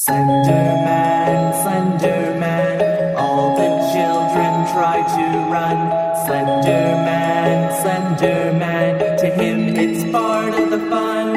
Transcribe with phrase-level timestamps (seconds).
[0.00, 5.76] Slenderman, Slenderman, all the children try to run.
[6.24, 11.36] Slenderman, Slenderman, to him it's part of the fun.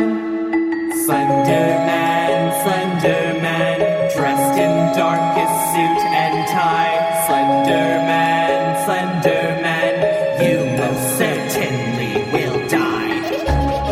[1.05, 7.25] Slenderman, Slenderman, dressed in darkest suit and tie.
[7.27, 9.95] Slenderman, Slenderman,
[10.39, 13.19] you most certainly will die.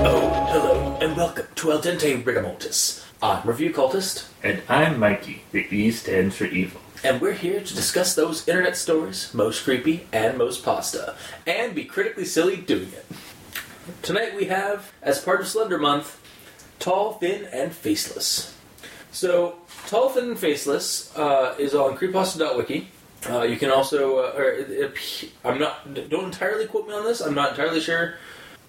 [0.05, 3.10] Oh, hello, and welcome to Al Dente Rigamortis.
[3.21, 5.43] I'm Review Cultist, And I'm Mikey.
[5.51, 6.81] The E stands for evil.
[7.03, 11.15] and we're here to discuss those internet stories, most creepy and most pasta,
[11.47, 13.05] and be critically silly doing it.
[14.01, 16.19] Tonight we have, as part of Slender Month,
[16.79, 18.55] Tall, Thin, and Faceless.
[19.11, 19.55] So,
[19.87, 22.89] Tall, Thin, and Faceless uh, is on creepypasta.wiki.
[23.29, 24.93] Uh, you can also, uh, or
[25.45, 28.15] I'm not, don't entirely quote me on this, I'm not entirely sure,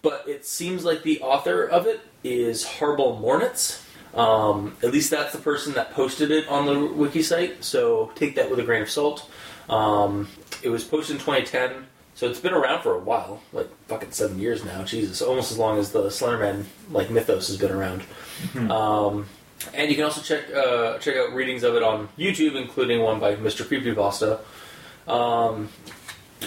[0.03, 3.82] but it seems like the author of it is HarbleMornets.
[4.15, 8.35] Um, at least that's the person that posted it on the wiki site, so take
[8.35, 9.31] that with a grain of salt.
[9.71, 10.29] Um,
[10.63, 14.39] it was posted in 2010, so it's been around for a while, like fucking seven
[14.39, 14.85] years now.
[14.85, 18.03] Jesus, almost as long as the Slenderman like mythos has been around.
[18.71, 19.27] Um,
[19.75, 23.21] and you can also check uh, check out readings of it on YouTube, including one
[23.21, 23.65] by Mr.
[23.65, 24.41] Creepypasta.
[25.11, 25.69] Um,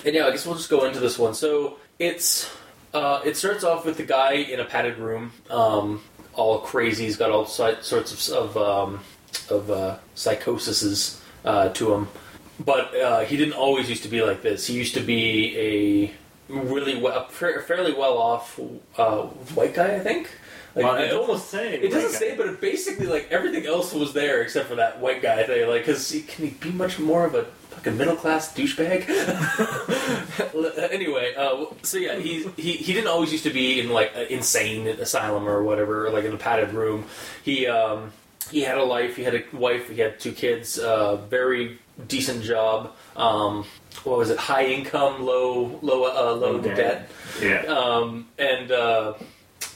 [0.05, 1.33] and yeah, I guess we'll just go into this one.
[1.33, 2.51] So it's
[2.93, 6.01] uh, it starts off with the guy in a padded room, um,
[6.35, 7.05] all crazy.
[7.05, 8.99] He's got all sorts of of, um,
[9.49, 12.07] of uh, psychoses uh, to him,
[12.59, 14.67] but uh, he didn't always used to be like this.
[14.67, 16.13] He used to be a
[16.47, 18.59] really well, fairly well off
[18.97, 19.23] uh,
[19.55, 20.29] white guy, I think.
[20.75, 23.93] Like, Well, it almost say it doesn't white say, but it basically like everything else
[23.93, 25.69] was there except for that white guy thing.
[25.69, 29.07] Like, because can he be much more of a fucking middle class douchebag?
[30.91, 34.27] anyway, uh, so yeah, he, he he didn't always used to be in like an
[34.27, 37.05] insane asylum or whatever, or like in a padded room.
[37.43, 38.11] He um
[38.51, 42.43] he had a life, he had a wife, he had two kids, uh, very decent
[42.43, 42.93] job.
[43.15, 43.65] Um,
[44.03, 44.37] what was it?
[44.37, 46.75] High income, low low uh, low Low debt.
[46.77, 47.09] debt.
[47.41, 47.61] Yeah.
[47.73, 49.13] Um, and uh,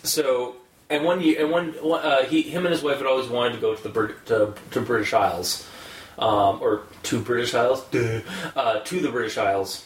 [0.03, 0.55] so,
[0.89, 3.59] and one year, and one, uh, he, him and his wife had always wanted to
[3.59, 5.67] go to the Brit- to, to British Isles,
[6.17, 8.21] um, or to British Isles, Duh.
[8.55, 9.85] uh, to the British Isles,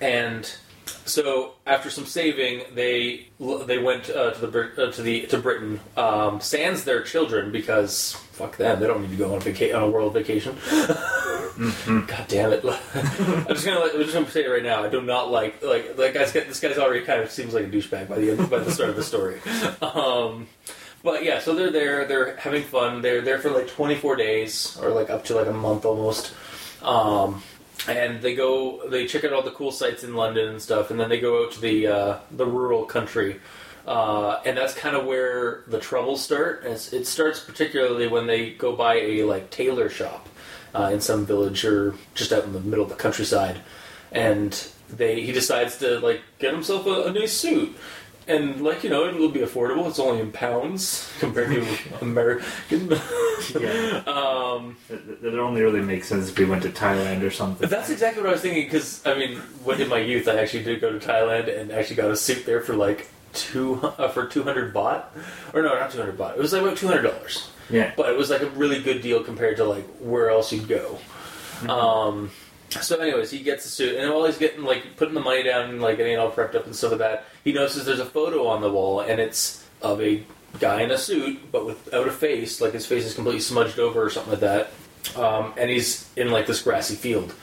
[0.00, 0.50] and
[0.86, 3.28] so after some saving, they
[3.66, 8.12] they went uh, to the uh, to the to Britain, um, sans their children because
[8.32, 10.56] fuck them, they don't need to go on vaca- on a world vacation.
[12.06, 12.64] God damn it!
[12.94, 14.82] I'm just gonna let, I'm just gonna say it right now.
[14.82, 17.68] I do not like like that guy's this guy's already kind of seems like a
[17.68, 19.40] douchebag by the end by the start of the story.
[19.82, 20.48] Um,
[21.04, 22.06] but yeah, so they're there.
[22.06, 23.02] They're having fun.
[23.02, 26.32] They're there for like 24 days or like up to like a month almost.
[26.82, 27.42] Um,
[27.88, 30.98] and they go they check out all the cool sites in London and stuff, and
[30.98, 33.40] then they go out to the uh, the rural country.
[33.86, 36.60] Uh, and that's kind of where the troubles start.
[36.64, 40.26] It's- it starts particularly when they go by a like tailor shop
[40.74, 43.60] uh, in some village or just out in the middle of the countryside,
[44.10, 47.76] and they he decides to like get himself a, a nice suit.
[48.26, 49.86] And like you know, it'll be affordable.
[49.88, 51.66] It's only in pounds compared to
[52.00, 52.90] American.
[52.90, 54.02] Yeah.
[54.06, 57.68] um, That that only really makes sense if we went to Thailand or something.
[57.68, 58.64] that's exactly what I was thinking.
[58.64, 61.96] Because I mean, when in my youth, I actually did go to Thailand and actually
[61.96, 65.04] got a suit there for like two uh, for two hundred baht,
[65.52, 66.36] or no, not two hundred baht.
[66.36, 67.92] It was like about two hundred dollars, yeah.
[67.96, 70.98] but it was like a really good deal compared to like where else you'd go.
[71.68, 72.30] Um,
[72.80, 75.70] so, anyways, he gets the suit, and while he's getting like putting the money down
[75.70, 78.46] and like getting all prepped up and stuff like that, he notices there's a photo
[78.46, 80.22] on the wall, and it's of a
[80.58, 84.02] guy in a suit, but without a face, like his face is completely smudged over
[84.02, 84.70] or something like that,
[85.16, 87.34] um, and he's in like this grassy field.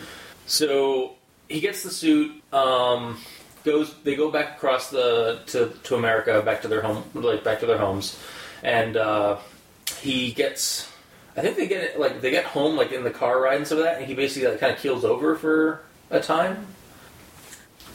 [0.46, 1.16] So
[1.48, 2.42] he gets the suit.
[2.52, 3.20] Um,
[3.64, 3.96] goes.
[4.04, 7.66] They go back across the to to America, back to their home, like back to
[7.66, 8.20] their homes,
[8.64, 9.38] and uh,
[10.00, 10.91] he gets.
[11.42, 13.66] I think they get it like they get home like in the car ride and
[13.66, 15.82] stuff like that, and he basically like, kind of keels over for
[16.12, 16.68] a time.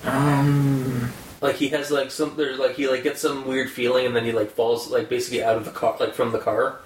[0.04, 1.12] Um.
[1.40, 4.24] Like he has like some there's like he like gets some weird feeling, and then
[4.24, 6.80] he like falls like basically out of the car, like from the car.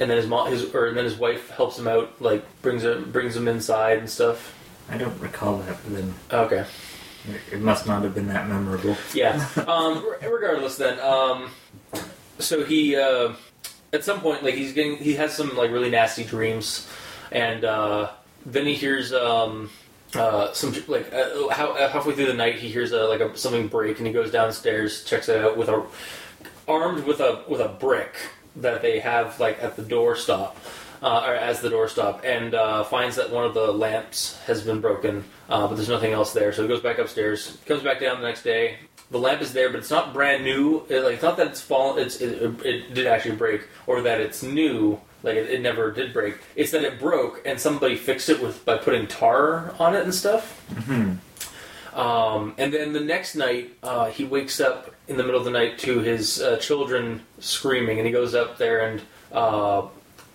[0.00, 2.82] And then his mom, his or and then his wife helps him out, like brings
[2.82, 4.58] him brings him inside and stuff.
[4.90, 6.64] I don't recall that, but then Okay.
[7.52, 8.96] it must not have been that memorable.
[9.14, 9.46] Yeah.
[9.68, 11.50] Um, regardless, then, um,
[12.38, 13.34] so he uh,
[13.92, 16.88] at some point, like he's getting, he has some like really nasty dreams,
[17.30, 18.10] and uh,
[18.46, 19.70] then he hears um,
[20.14, 23.36] uh, some like uh, how, uh, halfway through the night he hears a, like a,
[23.36, 25.84] something break, and he goes downstairs, checks it out with a
[26.66, 28.16] armed with a with a brick
[28.56, 30.54] that they have like at the doorstop.
[31.02, 34.80] Uh, or as the doorstop, and uh, finds that one of the lamps has been
[34.80, 36.52] broken, uh, but there's nothing else there.
[36.52, 38.78] So he goes back upstairs, comes back down the next day.
[39.12, 40.84] The lamp is there, but it's not brand new.
[40.88, 42.02] It, like it's not that it's fallen.
[42.04, 44.98] It's it, it did actually break, or that it's new.
[45.22, 46.38] like it, it never did break.
[46.56, 50.14] It's that it broke, and somebody fixed it with by putting tar on it and
[50.14, 50.58] stuff.
[51.94, 55.50] Um, and then the next night, uh, he wakes up in the middle of the
[55.50, 59.86] night to his uh, children screaming, and he goes up there and uh,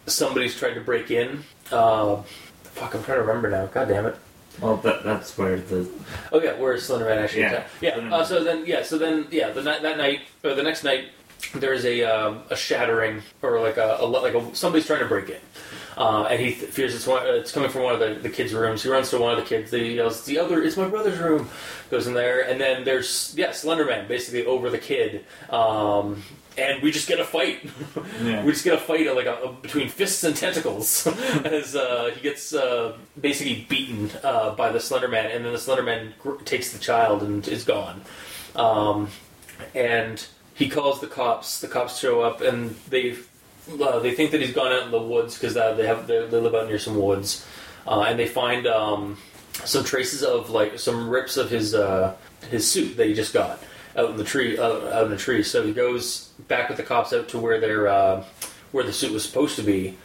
[0.06, 1.44] somebody's tried to break in.
[1.71, 2.18] Uh,
[2.63, 3.65] fuck, I'm trying to remember now.
[3.65, 4.15] God damn it.
[4.62, 5.88] Well, that, that's where the
[6.31, 7.42] Oh yeah, where is Slenderman actually?
[7.42, 7.48] Yeah.
[7.51, 7.69] attacked?
[7.81, 7.98] yeah.
[8.15, 11.06] Uh, so then, yeah, so then, yeah, the night that night or the next night,
[11.54, 15.06] there is a um, a shattering or like a, a like a, somebody's trying to
[15.06, 15.39] break in,
[15.97, 18.29] uh, and he th- fears it's one, uh, it's coming from one of the, the
[18.29, 18.83] kids' rooms.
[18.83, 19.71] He runs to one of the kids.
[19.71, 21.49] He yells, "The other, it's my brother's room."
[21.89, 25.25] Goes in there, and then there's yeah, Slenderman basically over the kid.
[25.49, 26.23] Um,
[26.57, 27.69] and we just get a fight.
[28.23, 28.44] Yeah.
[28.45, 31.05] we just get a fight like a, a- between fists and tentacles
[31.45, 36.13] as uh, he gets uh, basically beaten uh, by the Slenderman, and then the Slenderman
[36.19, 38.01] gr- takes the child and is gone.
[38.55, 39.09] Um,
[39.75, 41.61] and he calls the cops.
[41.61, 43.15] The cops show up, and they
[43.81, 46.25] uh, they think that he's gone out in the woods because uh, they have they,
[46.27, 47.45] they live out near some woods,
[47.87, 49.17] uh, and they find um,
[49.65, 52.15] some traces of like some rips of his uh,
[52.49, 53.59] his suit that he just got
[53.95, 55.43] out in the tree uh, out in the tree.
[55.43, 58.23] So he goes back with the cops out to where they're uh,
[58.71, 59.97] where the suit was supposed to be.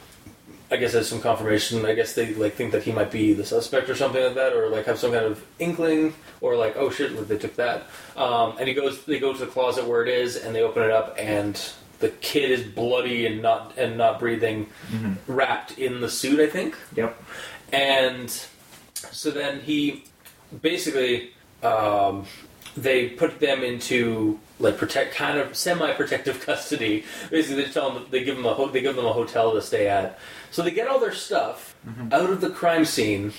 [0.70, 1.84] I guess there's some confirmation.
[1.84, 4.54] I guess they like think that he might be the suspect or something like that,
[4.54, 7.84] or like have some kind of inkling, or like oh shit, they took that.
[8.16, 10.82] Um, and he goes, they go to the closet where it is, and they open
[10.82, 11.60] it up, and
[12.02, 14.66] the kid is bloody and not and not breathing,
[15.26, 16.38] wrapped in the suit.
[16.40, 16.76] I think.
[16.96, 17.22] Yep.
[17.72, 18.28] And
[19.10, 20.04] so then he
[20.60, 21.30] basically
[21.62, 22.26] um,
[22.76, 27.04] they put them into like protect kind of semi-protective custody.
[27.30, 29.62] Basically, they tell them they give them a ho- they give them a hotel to
[29.62, 30.18] stay at.
[30.50, 31.74] So they get all their stuff
[32.12, 33.32] out of the crime scene.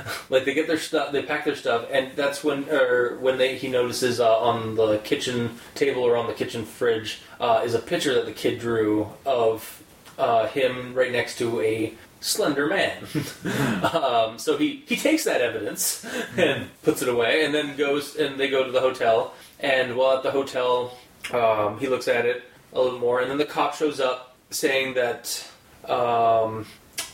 [0.30, 3.56] Like they get their stuff, they pack their stuff, and that's when, or when they
[3.56, 7.78] he notices uh, on the kitchen table or on the kitchen fridge uh, is a
[7.78, 9.82] picture that the kid drew of
[10.18, 13.04] uh, him right next to a slender man.
[13.92, 16.04] um, so he, he takes that evidence
[16.36, 19.34] and puts it away, and then goes and they go to the hotel.
[19.60, 20.96] And while at the hotel,
[21.32, 24.94] um, he looks at it a little more, and then the cop shows up saying
[24.94, 25.48] that
[25.88, 26.66] um,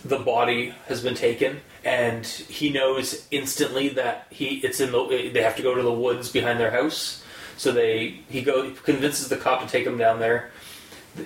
[0.05, 5.43] the body has been taken, and he knows instantly that he it's in the they
[5.43, 7.23] have to go to the woods behind their house.
[7.57, 10.51] So they he go convinces the cop to take him down there.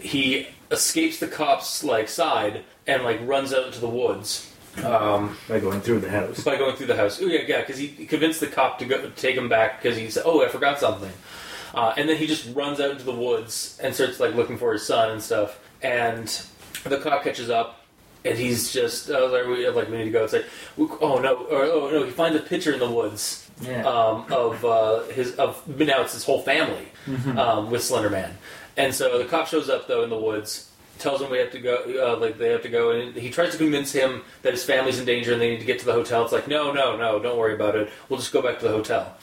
[0.00, 4.52] He escapes the cops like side and like runs out into the woods
[4.84, 6.42] um, By going through the house.
[6.44, 7.20] by going through the house.
[7.20, 10.10] Oh yeah, yeah, because he convinced the cop to go take him back because he
[10.10, 11.12] said, "Oh, I forgot something,"
[11.74, 14.72] uh, and then he just runs out into the woods and starts like looking for
[14.72, 15.58] his son and stuff.
[15.82, 16.26] And
[16.84, 17.85] the cop catches up,
[18.26, 20.24] and he's just uh, like, we, have like, we need to go.
[20.24, 20.46] It's like,
[20.78, 23.82] oh no, or, oh no, he finds a picture in the woods Yeah.
[23.86, 26.88] um, of uh, his of now it's his whole family
[27.36, 28.30] um, with Slenderman,
[28.76, 31.60] and so the cop shows up though in the woods, tells him we have to
[31.60, 34.64] go, uh, like they have to go, and he tries to convince him that his
[34.64, 36.22] family's in danger and they need to get to the hotel.
[36.24, 37.88] It's like no, no, no, don't worry about it.
[38.08, 39.16] We'll just go back to the hotel.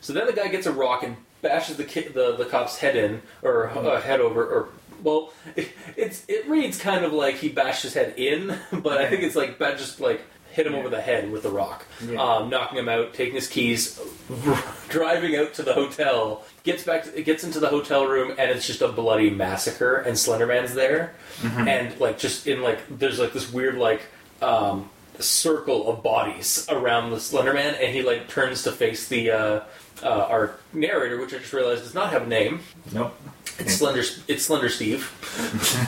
[0.00, 2.94] So then the guy gets a rock and bashes the ki- the, the cop's head
[2.96, 4.68] in or uh, head over or.
[5.04, 9.08] Well, it, it's it reads kind of like he bashed his head in, but I
[9.08, 12.22] think it's like ba- just like hit him over the head with the rock, Yeah.
[12.22, 14.00] um, knocking him out, taking his keys,
[14.88, 16.44] driving out to the hotel.
[16.62, 19.96] Gets back, to, gets into the hotel room, and it's just a bloody massacre.
[19.96, 24.02] And Slenderman's there, and like just in like there's like this weird like
[24.40, 29.60] um, circle of bodies around the Slenderman, and he like turns to face the uh,
[30.02, 32.60] uh, our narrator, which I just realized does not have a name.
[32.92, 33.14] Nope.
[33.58, 34.02] It's Slender.
[34.28, 35.10] It's Slender Steve.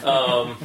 [0.04, 0.56] um,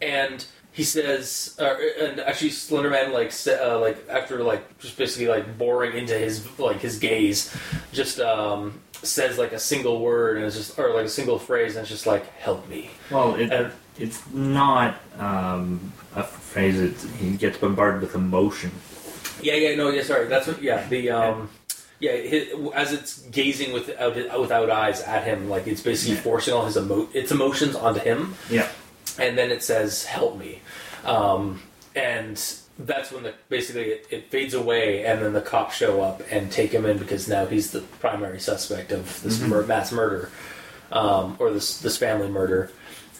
[0.00, 5.58] and he says, uh, and actually, Slenderman like uh, like after like just basically like
[5.58, 7.54] boring into his like his gaze,
[7.92, 11.76] just um, says like a single word and it's just or like a single phrase
[11.76, 12.90] and it's just like help me.
[13.10, 18.70] Well, it, And- it's not um, a phrase that he gets bombarded with emotion.
[19.42, 20.62] Yeah, yeah, no, yeah, sorry, that's what.
[20.62, 21.50] Yeah, the um,
[22.00, 26.22] yeah, his, as it's gazing without without eyes at him, like it's basically Yeah.
[26.22, 28.34] forcing all his emo- its emotions onto him.
[28.50, 28.68] Yeah.
[29.18, 30.60] and then it says "Help me,"
[31.04, 31.60] um,
[31.94, 32.42] and
[32.78, 36.50] that's when the basically it, it fades away, and then the cops show up and
[36.50, 40.30] take him in because now he's the primary suspect of this mur- mass murder
[40.92, 42.70] um, or this this family murder,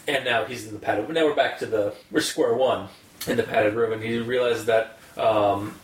[0.07, 1.07] and now he's in the padded.
[1.09, 2.87] Now we're back to the we're square one
[3.27, 4.97] in the padded room, and he realizes that.
[5.17, 5.75] Um,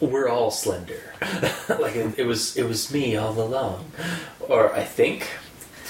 [0.00, 1.14] we're all slender,
[1.68, 2.56] like it, it was.
[2.56, 3.90] It was me all along,
[4.40, 5.28] or I think,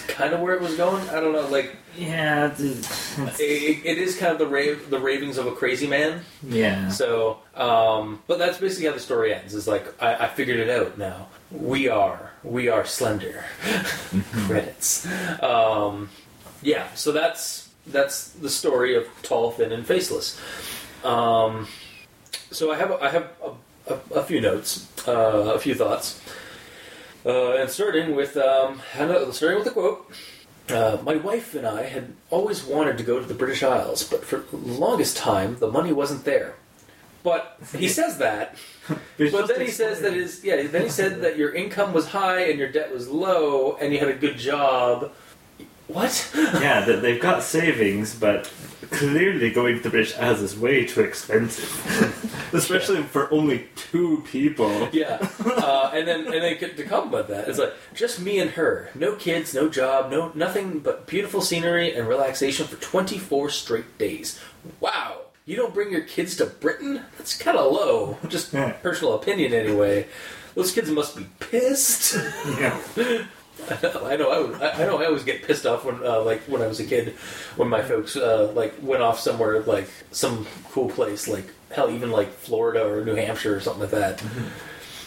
[0.09, 1.09] kind of where it was going.
[1.11, 1.49] I don't know.
[1.49, 2.55] Like Yeah.
[2.59, 6.21] It, it is kind of the rave, the ravings of a crazy man.
[6.43, 6.89] yeah.
[6.89, 9.55] So, um, but that's basically how the story ends.
[9.55, 11.29] Is like I, I figured it out now.
[11.51, 13.45] We are we are slender.
[14.47, 15.07] Credits.
[15.43, 16.11] Um,
[16.63, 16.93] yeah.
[16.95, 20.41] So that's that's the story of Tall, Thin, and Faceless.
[21.05, 21.69] Um,
[22.51, 23.51] so I have I have a,
[23.87, 26.21] a, a few notes, uh, a few thoughts,
[27.25, 28.81] uh, and starting with um,
[29.33, 30.11] starting with a quote.
[30.69, 34.25] Uh, my wife and I had always wanted to go to the British Isles, but
[34.25, 36.57] for the longest time the money wasn't there.
[37.23, 38.57] But he says that,
[38.89, 40.67] but then he says that his yeah.
[40.67, 43.99] Then he said that your income was high and your debt was low, and you
[43.99, 45.13] had a good job.
[45.89, 46.31] What?
[46.35, 48.51] yeah, that they've got savings, but
[48.91, 54.89] clearly going to the British Isles is way too expensive, especially for only two people.
[54.93, 58.51] Yeah, uh, and then and then to come with that, it's like just me and
[58.53, 63.49] her, no kids, no job, no nothing but beautiful scenery and relaxation for twenty four
[63.49, 64.41] straight days.
[64.81, 67.03] Wow, you don't bring your kids to Britain?
[67.17, 68.19] That's kind of low.
[68.29, 68.73] Just Yeah.
[68.73, 70.07] personal opinion, anyway.
[70.57, 72.17] Those kids must be pissed.
[72.59, 72.81] Yeah.
[74.05, 74.31] I know.
[74.31, 75.01] I, was, I know.
[75.01, 77.15] I always get pissed off when, uh, like, when I was a kid,
[77.57, 82.11] when my folks uh, like went off somewhere, like some cool place, like hell, even
[82.11, 84.23] like Florida or New Hampshire or something like that.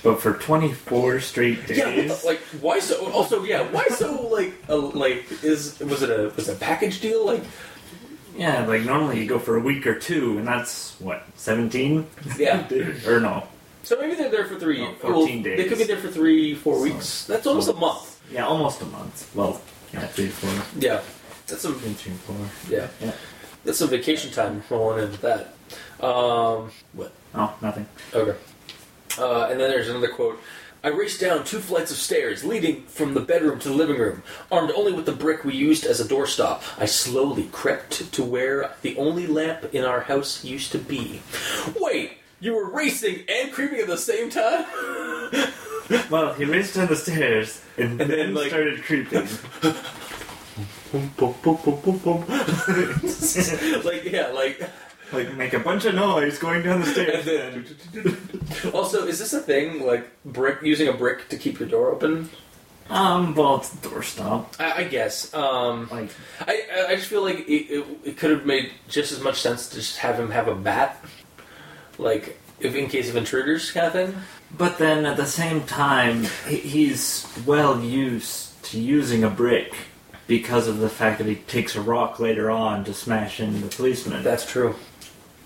[0.04, 1.78] But for 24 straight days.
[1.78, 3.12] Yeah, the, like why so?
[3.12, 4.28] Also, yeah, why so?
[4.28, 7.25] Like, uh, like is was it a was it a package deal?
[7.25, 7.44] Like,
[8.38, 12.08] Yeah, like normally you go for a week or two, and that's what, 17?
[12.38, 12.66] yeah.
[13.08, 13.44] or no.
[13.84, 15.70] So maybe they're there for three, No, 14 They days.
[15.70, 17.25] could be there for three, four weeks.
[17.25, 18.19] That's almost a month.
[18.32, 19.30] Yeah, almost a month.
[19.36, 19.62] Well,
[19.94, 20.52] yeah, three, four.
[20.80, 21.02] Yeah,
[21.48, 21.76] that's some.
[21.80, 22.36] Three, three, four.
[22.70, 23.12] Yeah, Yeah.
[23.66, 25.54] that's some vacation time rolling into that.
[26.04, 27.12] Um, what?
[27.36, 27.86] Oh, nothing.
[28.14, 28.38] Okay.
[29.18, 30.40] Uh, and then there's another quote.
[30.82, 34.24] I raced down two flights of stairs leading from the bedroom to the living room,
[34.50, 36.62] armed only with the brick we used as a doorstop.
[36.80, 41.22] I slowly crept to where the only lamp in our house used to be.
[41.78, 44.66] Wait, you were racing and creeping at the same time?
[46.10, 49.27] Well, he raced down the stairs and, And then, then, like- started creeping.
[53.84, 54.62] Like yeah, like
[55.12, 57.25] like, make a bunch of noise going down the stairs.
[57.25, 58.17] Then-
[58.74, 59.86] also, is this a thing?
[59.86, 62.29] Like brick using a brick to keep your door open?
[62.89, 64.46] um, well, it's doorstop.
[64.60, 65.31] I, I guess.
[65.34, 66.10] Um, Like,
[66.41, 69.39] I I- I just feel like it, it, it could have made just as much
[69.41, 71.03] sense to just have him have a bat,
[72.00, 74.15] like if in case of intruders, kind of thing.
[74.58, 79.74] But then at the same time, he, he's well used to using a brick
[80.27, 83.68] because of the fact that he takes a rock later on to smash in the
[83.68, 84.24] policeman.
[84.24, 84.75] That's true.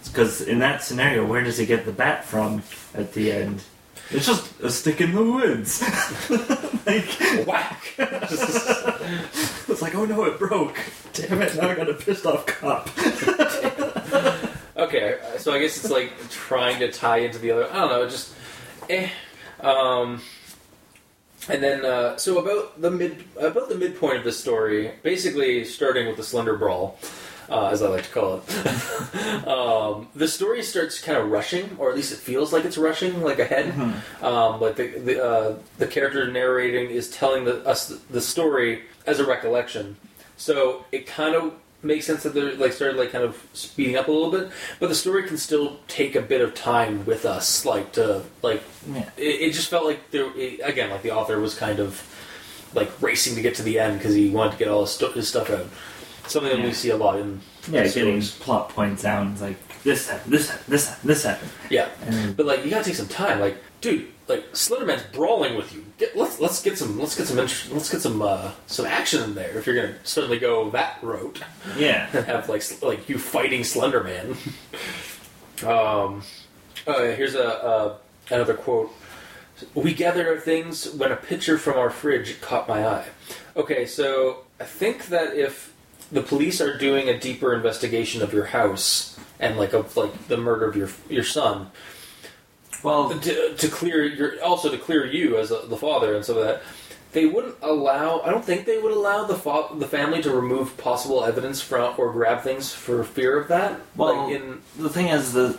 [0.04, 3.64] Because in that scenario, where does he get the bat from at the end?
[4.10, 5.82] It's just a stick in the woods.
[6.86, 7.94] like, Whack.
[7.98, 10.78] it's like, oh no, it broke.
[11.14, 11.56] Damn it!
[11.56, 12.90] Now I got a pissed off cop.
[14.76, 17.72] Okay, so I guess it's like trying to tie into the other.
[17.72, 18.34] I don't know, just
[18.90, 19.10] eh.
[19.60, 20.22] Um,
[21.50, 26.08] and then uh, so about the mid about the midpoint of the story, basically starting
[26.08, 26.98] with the Slender Brawl,
[27.50, 29.48] uh, as I like to call it.
[29.48, 33.22] um, the story starts kind of rushing, or at least it feels like it's rushing,
[33.22, 33.74] like ahead.
[34.22, 39.20] Um, like the the, uh, the character narrating is telling the, us the story as
[39.20, 39.98] a recollection,
[40.38, 44.08] so it kind of makes sense that they're like started like kind of speeding up
[44.08, 44.50] a little bit,
[44.80, 48.64] but the story can still take a bit of time with us, like to like
[48.92, 49.10] Yeah.
[49.18, 52.02] it, it just felt like there it, again like the author was kind of
[52.74, 55.12] like racing to get to the end because he wanted to get all his, stu-
[55.12, 55.68] his stuff out.
[56.28, 57.94] Something that we see a lot in Yeah, stories.
[57.96, 59.28] getting plot points out.
[59.34, 61.52] It's like this happened, this happened, this happened, this happened.
[61.70, 61.90] yeah.
[62.06, 63.40] And But like you gotta take some time.
[63.42, 65.86] Like, dude, like Slenderman's brawling with you.
[65.98, 69.24] Get, let's let's get some let's get some interest, let's get some uh, some action
[69.24, 69.58] in there.
[69.58, 71.42] If you're gonna suddenly go that route
[71.78, 74.38] yeah, and have like like you fighting Slenderman.
[75.66, 76.24] um,
[76.88, 77.98] uh, here's a uh,
[78.30, 78.92] another quote.
[79.76, 83.06] We gathered our things when a picture from our fridge caught my eye.
[83.56, 85.74] Okay, so I think that if
[86.12, 90.38] the police are doing a deeper investigation of your house and like of like the
[90.38, 91.70] murder of your your son,
[92.84, 96.38] well, to, to clear your also to clear you as a, the father and some
[96.38, 96.62] of that
[97.14, 100.76] they wouldn't allow i don't think they would allow the fa- the family to remove
[100.78, 105.08] possible evidence from or grab things for fear of that well, like in the thing
[105.08, 105.58] is that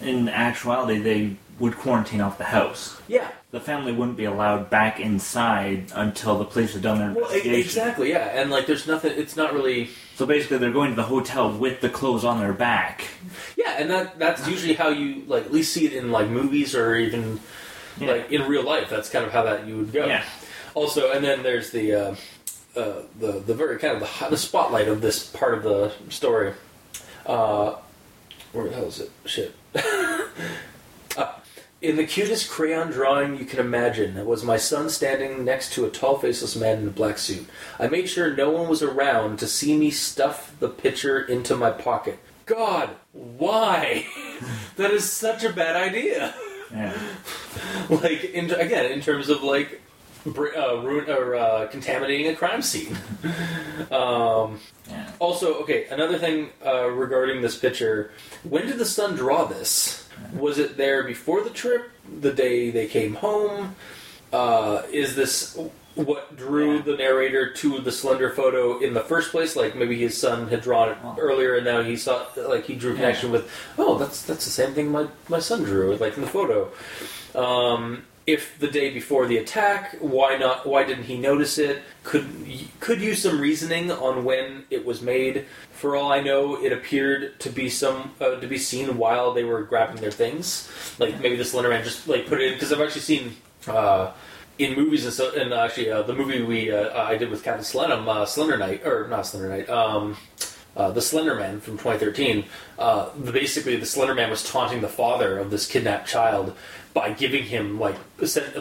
[0.00, 3.00] in actuality, they would quarantine off the house.
[3.06, 7.24] yeah The family wouldn't be allowed back inside until the police had done their well
[7.26, 7.60] investigation.
[7.60, 11.02] exactly yeah and like there's nothing it's not really So basically, they're going to the
[11.04, 13.08] hotel with the clothes on their back.
[13.56, 16.74] yeah and that that's usually how you like at least see it in like movies
[16.74, 17.40] or even
[17.98, 18.12] Yeah.
[18.12, 20.24] like in real life that's kind of how that you would go Yeah.
[20.74, 22.14] Also, and then there's the uh,
[22.76, 26.52] uh, the the very kind of the, the spotlight of this part of the story.
[27.26, 27.76] Uh,
[28.52, 29.10] where the hell is it?
[29.24, 29.54] Shit.
[31.84, 35.84] In the cutest crayon drawing you can imagine that was my son standing next to
[35.84, 37.46] a tall, faceless man in a black suit.
[37.78, 41.70] I made sure no one was around to see me stuff the picture into my
[41.70, 42.18] pocket.
[42.46, 44.06] God, why?
[44.76, 46.34] that is such a bad idea.
[46.72, 46.96] Yeah.
[47.90, 49.82] like, in, again, in terms of like
[50.24, 52.96] br- uh, ruin or uh, contaminating a crime scene.
[53.90, 55.10] um, Yeah.
[55.18, 58.10] also, okay, another thing uh, regarding this picture:
[58.42, 60.03] when did the son draw this?
[60.32, 61.90] Was it there before the trip?
[62.20, 63.74] The day they came home?
[64.32, 65.56] Uh, is this
[65.94, 66.82] what drew Yeah.
[66.82, 69.54] the narrator to the slender photo in the first place?
[69.54, 71.16] Like maybe his son had drawn it Oh.
[71.18, 73.48] earlier, and now he saw like he drew connection with.
[73.78, 76.70] Oh, that's that's the same thing my my son drew, like in the photo.
[77.34, 80.66] Um, if the day before the attack, why not?
[80.66, 81.82] Why didn't he notice it?
[82.02, 82.26] Could
[82.80, 85.46] could use some reasoning on when it was made.
[85.72, 89.44] For all I know, it appeared to be some uh, to be seen while they
[89.44, 90.70] were grabbing their things.
[90.98, 93.36] Like maybe the Slender Man just like put it in because I've actually seen.
[93.66, 94.12] Uh,
[94.56, 97.64] in movies and so, and actually uh, the movie we uh, I did with Captain
[97.64, 100.16] Slenum, uh, Slender Knight, or not Slender Knight, um,
[100.76, 102.44] uh, the Slender Man from 2013.
[102.78, 106.54] Uh, basically, the Slender Man was taunting the father of this kidnapped child
[106.94, 107.96] by giving him like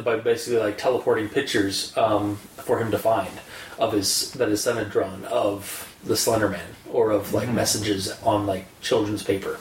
[0.03, 3.31] by basically like teleporting pictures um, for him to find
[3.79, 8.11] of his that his son had drawn of the Slender Man or of like messages
[8.23, 9.57] on like children's paper.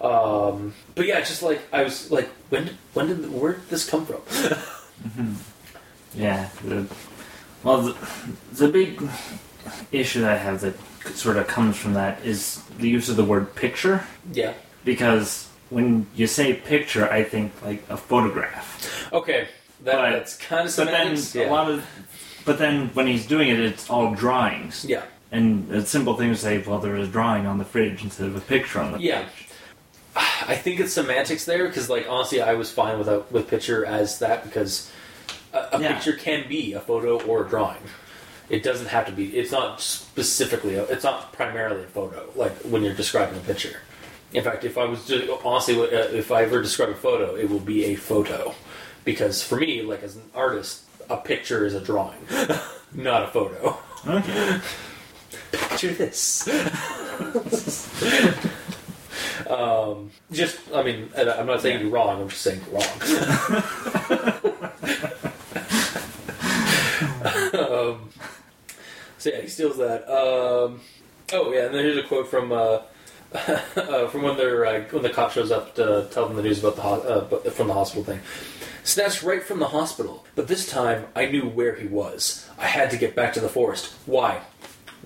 [0.00, 3.88] Um, but yeah, just like I was like, when did, when did where did this
[3.88, 5.36] come from?
[6.14, 6.48] Yeah.
[6.64, 6.86] The,
[7.62, 7.96] well, the,
[8.52, 9.02] the big
[9.90, 10.78] issue that I have that
[11.16, 14.04] sort of comes from that is the use of the word picture.
[14.32, 14.54] yeah.
[14.84, 19.08] Because when you say picture, I think like a photograph.
[19.12, 19.48] Okay,
[19.84, 21.34] that, But- that's kind of But then semantics.
[21.36, 21.84] a lot of,
[22.44, 24.84] but then when he's doing it, it's all drawings.
[24.84, 25.02] yeah,
[25.32, 28.26] And a simple thing to say, well, there was a drawing on the fridge instead
[28.26, 29.24] of a picture on the Yeah.
[29.24, 29.48] fridge.
[30.48, 33.84] I think it's semantics there because, like, honestly, I was fine with a, with picture
[33.84, 34.90] as that because
[35.52, 35.94] a, a Yeah.
[35.94, 37.78] picture can be a photo or a drawing.
[38.50, 39.36] It doesn't have to be.
[39.36, 40.74] It's not specifically.
[40.76, 42.28] A, it's not primarily a photo.
[42.36, 43.78] Like when you're describing a picture.
[44.34, 45.10] In fact, if I was
[45.44, 48.52] honestly, uh, if I ever describe a photo, it will be a photo,
[49.04, 52.18] because for me, like as an artist, a picture is a drawing,
[52.92, 53.78] not a photo.
[54.06, 54.60] Okay.
[55.52, 56.48] Picture this.
[59.48, 62.22] um, just, I mean, I'm not saying you're wrong.
[62.22, 62.90] I'm just saying you're wrong.
[68.00, 68.10] um,
[69.18, 70.10] so yeah, he steals that.
[70.10, 70.80] Um,
[71.32, 72.80] oh yeah, and then here's a quote from uh,
[73.76, 76.60] uh, from when they're uh, when the cop shows up to tell them the news
[76.60, 78.20] about the ho- uh, from the hospital thing.
[78.84, 82.48] Snatched right from the hospital, but this time I knew where he was.
[82.58, 83.92] I had to get back to the forest.
[84.06, 84.42] Why?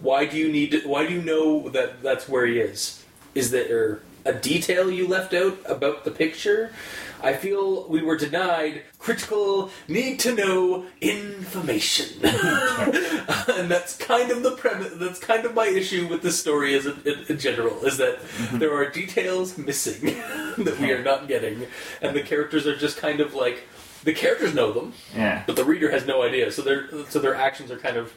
[0.03, 0.73] Why do you need?
[0.73, 3.03] To, why do you know that that's where he is?
[3.35, 6.73] Is there a detail you left out about the picture?
[7.23, 14.53] I feel we were denied critical, need to know information, and that's kind of the
[14.53, 14.93] premise.
[14.95, 18.19] That's kind of my issue with the story, as in, in, in general, is that
[18.19, 18.59] mm-hmm.
[18.59, 20.05] there are details missing
[20.59, 21.67] that we are not getting,
[22.01, 23.65] and the characters are just kind of like
[24.05, 25.43] the characters know them, Yeah.
[25.47, 26.53] but the reader has no idea.
[26.53, 28.15] So their so their actions are kind of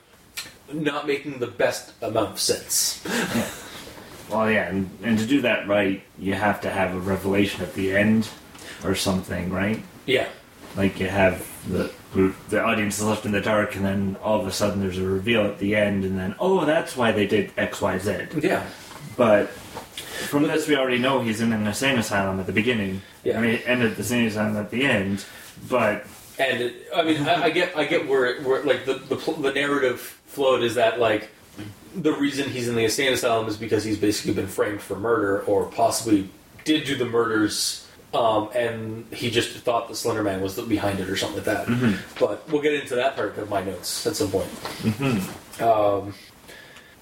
[0.71, 3.03] not making the best amount of sense.
[4.29, 7.73] Well, yeah, and, and to do that right, you have to have a revelation at
[7.73, 8.29] the end
[8.83, 9.81] or something, right?
[10.05, 10.27] Yeah,
[10.75, 11.91] Like you have the
[12.49, 15.05] the audience is left in the dark, and then all of a sudden there's a
[15.05, 18.27] reveal at the end, and then oh, that's why they did X, Y, Z.
[18.41, 18.65] yeah,
[19.15, 23.01] But from this, we already know he's in an insane asylum at the beginning.
[23.23, 23.37] Yeah.
[23.37, 25.25] I mean, and at the insane asylum at the end.
[25.69, 26.05] But
[26.39, 29.15] and it, I mean, I, I get, I get where, it, where like the, the
[29.39, 31.29] the narrative flowed is that like
[31.95, 35.41] the reason he's in the insane asylum is because he's basically been framed for murder
[35.43, 36.29] or possibly
[36.63, 37.80] did do the murders.
[38.13, 41.99] Um, and he just thought the Slender Man was behind it or something like that.
[42.19, 44.49] But we'll get into that part of my notes at some point.
[45.61, 46.13] Um,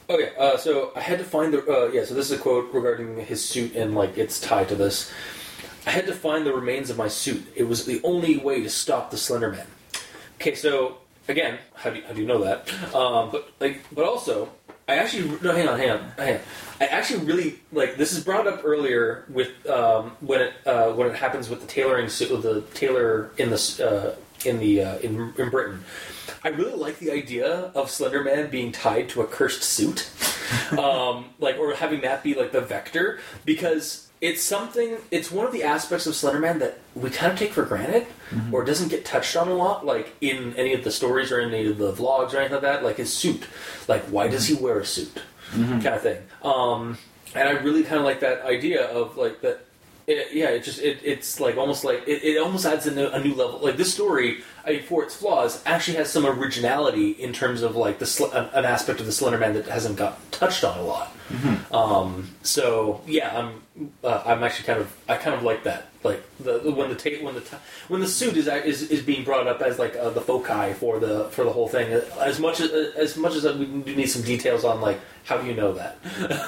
[0.09, 2.03] okay, uh, so I had to find the uh, yeah.
[2.05, 5.11] So this is a quote regarding his suit and like it's tied to this.
[5.87, 7.43] I had to find the remains of my suit.
[7.55, 9.65] It was the only way to stop the Slender Man.
[10.35, 12.71] Okay, so again, how do you, how do you know that?
[12.93, 14.49] Um, but like, but also,
[14.89, 16.41] I actually no, hang on, hang on, hang on.
[16.81, 21.07] I actually really like this is brought up earlier with um, when it uh, when
[21.07, 24.97] it happens with the tailoring suit, with the tailor in the uh, in the uh,
[24.97, 25.83] in, in Britain.
[26.43, 30.09] I really like the idea of Slender Man being tied to a cursed suit,
[30.71, 34.97] um, like or having that be like the vector because it's something.
[35.11, 38.07] It's one of the aspects of Slender Man that we kind of take for granted,
[38.31, 38.53] mm-hmm.
[38.53, 41.67] or doesn't get touched on a lot, like in any of the stories or any
[41.67, 42.83] of the vlogs or anything like that.
[42.83, 43.43] Like his suit,
[43.87, 44.63] like why does he mm-hmm.
[44.63, 45.79] wear a suit, mm-hmm.
[45.79, 46.21] kind of thing.
[46.43, 46.97] Um,
[47.35, 49.65] and I really kind of like that idea of like that
[50.07, 53.07] It, yeah, it just it, it's like almost like it, it almost adds a new,
[53.07, 53.59] a new level.
[53.61, 57.75] Like this story, I mean, for its flaws, actually has some originality in terms of
[57.75, 60.83] like the sl- an, aspect of the Slender Man that hasn't got touched on a
[60.83, 61.15] lot.
[61.71, 65.85] Um, so yeah, I'm uh, I'm actually kind of I kind of like that.
[66.03, 69.01] Like the, the when the ta- when the t- when the suit is is is
[69.01, 71.93] being brought up as like uh, the foci for the for the whole thing.
[71.93, 75.37] uh, As much as as much as we do need some details on like how
[75.37, 75.97] do you know that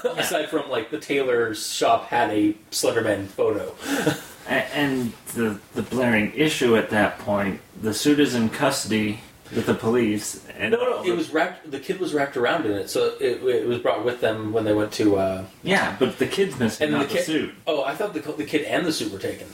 [0.17, 3.75] aside from like the tailor's shop had a Slenderman photo.
[4.47, 9.19] And the the blaring issue at that point, the suit is in custody
[9.55, 10.45] with the police.
[10.57, 11.69] And No, no, it was wrapped.
[11.69, 14.63] The kid was wrapped around in it, so it, it was brought with them when
[14.65, 15.17] they went to.
[15.17, 17.25] Uh, yeah, but the kid's missing, and not the the, kid.
[17.25, 17.53] suit.
[17.67, 19.47] Oh, I thought the the kid and the suit were taken.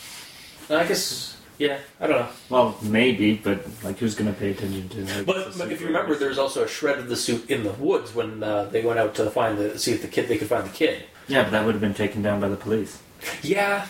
[0.69, 1.33] I guess.
[1.57, 2.29] Yeah, I don't know.
[2.49, 5.05] Well, maybe, but like, who's gonna pay attention to?
[5.05, 7.63] Like, But, but if you remember, there was also a shred of the suit in
[7.63, 10.37] the woods when uh, they went out to find the see if the kid they
[10.37, 11.05] could find the kid.
[11.27, 13.01] yeah, but that would have been taken down by the police.
[13.41, 13.87] Yeah,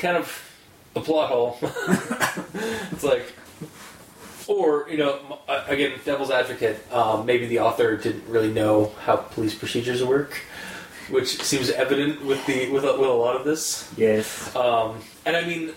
[0.00, 0.50] kind of
[0.96, 1.58] a plot hole.
[2.90, 3.32] it's like,
[4.48, 6.90] or you know, uh, again, devil's advocate.
[6.92, 10.40] Um, maybe the author didn't really know how police procedures work,
[11.10, 13.92] which seems evident with the with a, with a lot of this.
[13.96, 14.54] Yes.
[14.56, 15.72] Um, and I mean,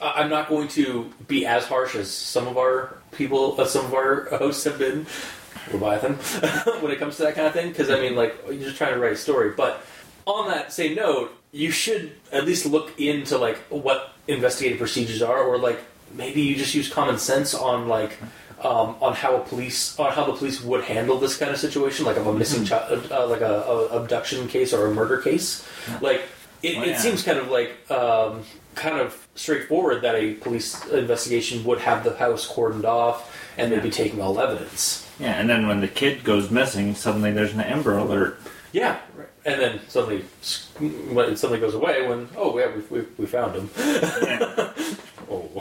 [0.00, 3.84] I- I'm not going to be as harsh as some of our people, uh, some
[3.84, 5.06] of our hosts have been,
[5.72, 6.14] Leviathan,
[6.82, 7.68] when it comes to that kind of thing.
[7.68, 9.52] Because I mean, like, you're just trying to write a story.
[9.56, 9.84] But
[10.26, 15.42] on that same note, you should at least look into like what investigative procedures are,
[15.42, 15.80] or like
[16.14, 18.18] maybe you just use common sense on like.
[18.60, 22.04] Um, on how a police, on how the police would handle this kind of situation,
[22.04, 25.64] like of a missing child, uh, like a, a abduction case or a murder case,
[26.00, 26.22] like
[26.62, 28.42] it, Oh, it seems kind of like um,
[28.74, 33.82] kind of straightforward that a police investigation would have the house cordoned off and they'd
[33.82, 35.08] be taking all evidence.
[35.18, 38.40] Yeah, and then when the kid goes missing, suddenly there's an Amber Alert.
[38.72, 38.98] Yeah.
[39.44, 40.22] And then suddenly
[41.12, 43.70] when it suddenly goes away when oh yeah we, we, we found him.
[43.76, 44.72] Yeah.
[45.30, 45.60] Oh.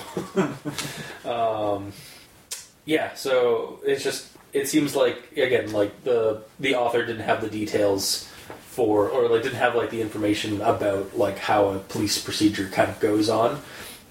[1.75, 1.91] um,
[2.85, 7.49] yeah, so it's just it seems like again like the the author didn't have the
[7.49, 8.29] details
[8.61, 12.89] for or like didn't have like the information about like how a police procedure kind
[12.89, 13.61] of goes on,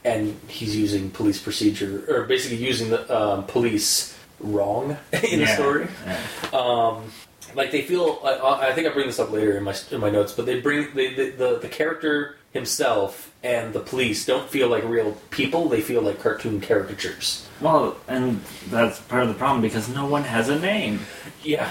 [0.05, 4.97] and he's using police procedure or basically using the um, police wrong
[5.31, 5.89] in the story.
[6.05, 6.21] Yeah.
[6.53, 7.11] Um,
[7.55, 8.21] like they feel.
[8.25, 10.61] I, I think I bring this up later in my in my notes, but they
[10.61, 15.69] bring they, the, the the character himself and the police don't feel like real people.
[15.69, 17.47] They feel like cartoon caricatures.
[17.61, 21.01] Well, and that's part of the problem because no one has a name.
[21.43, 21.71] Yeah,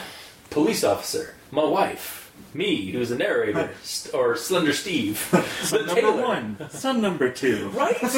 [0.50, 6.02] police officer, my wife, me, who's the narrator, st- or Slender Steve, the Son number
[6.02, 6.22] tailor.
[6.24, 7.70] one, son number two.
[7.70, 7.98] right?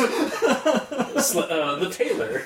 [1.22, 2.44] Sl- uh, the tailor.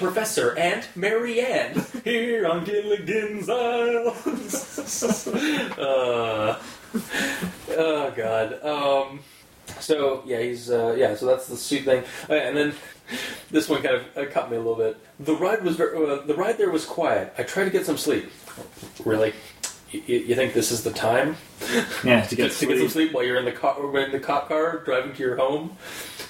[0.00, 4.16] Professor and Mary Ann here on Gilligan's Island.
[5.78, 6.58] uh,
[7.76, 8.64] oh God.
[8.64, 9.20] Um,
[9.78, 11.14] so yeah, he's uh, yeah.
[11.14, 12.74] So that's the suit thing, Uh, and then
[13.50, 14.96] this one kind of uh, cut me a little bit.
[15.20, 17.34] The ride was ver- uh, the ride there was quiet.
[17.36, 18.30] I tried to get some sleep.
[19.04, 19.34] Really.
[19.90, 21.36] You, you think this is the time?
[22.04, 23.12] Yeah, to to get get, to get some sleep.
[23.12, 25.76] while you're in the car, in the cop car driving to your home.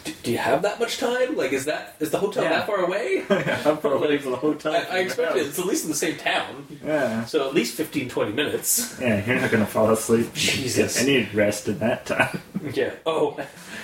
[0.05, 1.37] Do, do you have that much time?
[1.37, 2.51] Like, is that is the hotel Yeah.
[2.51, 3.21] that far away?
[3.29, 4.75] How far away is the hotel?
[4.75, 5.49] I, from I expected house?
[5.51, 7.25] it's at least in the same town, Yeah.
[7.27, 8.99] so at least 15, 20 minutes.
[8.99, 10.33] Yeah, you're not gonna fall asleep.
[10.33, 11.01] Jesus.
[11.03, 12.41] I need rest in that time.
[12.73, 12.93] Yeah.
[13.05, 13.39] Oh,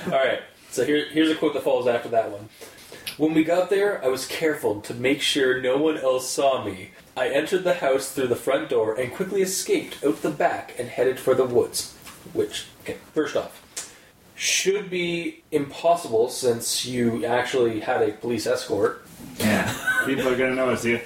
[0.07, 0.41] all right.
[0.71, 2.49] So here, here's a quote that follows after that one.
[3.19, 6.91] When we got there, I was careful to make sure no one else saw me.
[7.17, 10.89] I entered the house through the front door and quickly escaped out the back and
[10.89, 11.95] headed for the woods.
[12.35, 13.63] Which, okay, first off,
[14.35, 19.07] should be impossible since you actually had a police escort.
[19.39, 19.73] Yeah.
[20.05, 21.01] People are gonna notice you.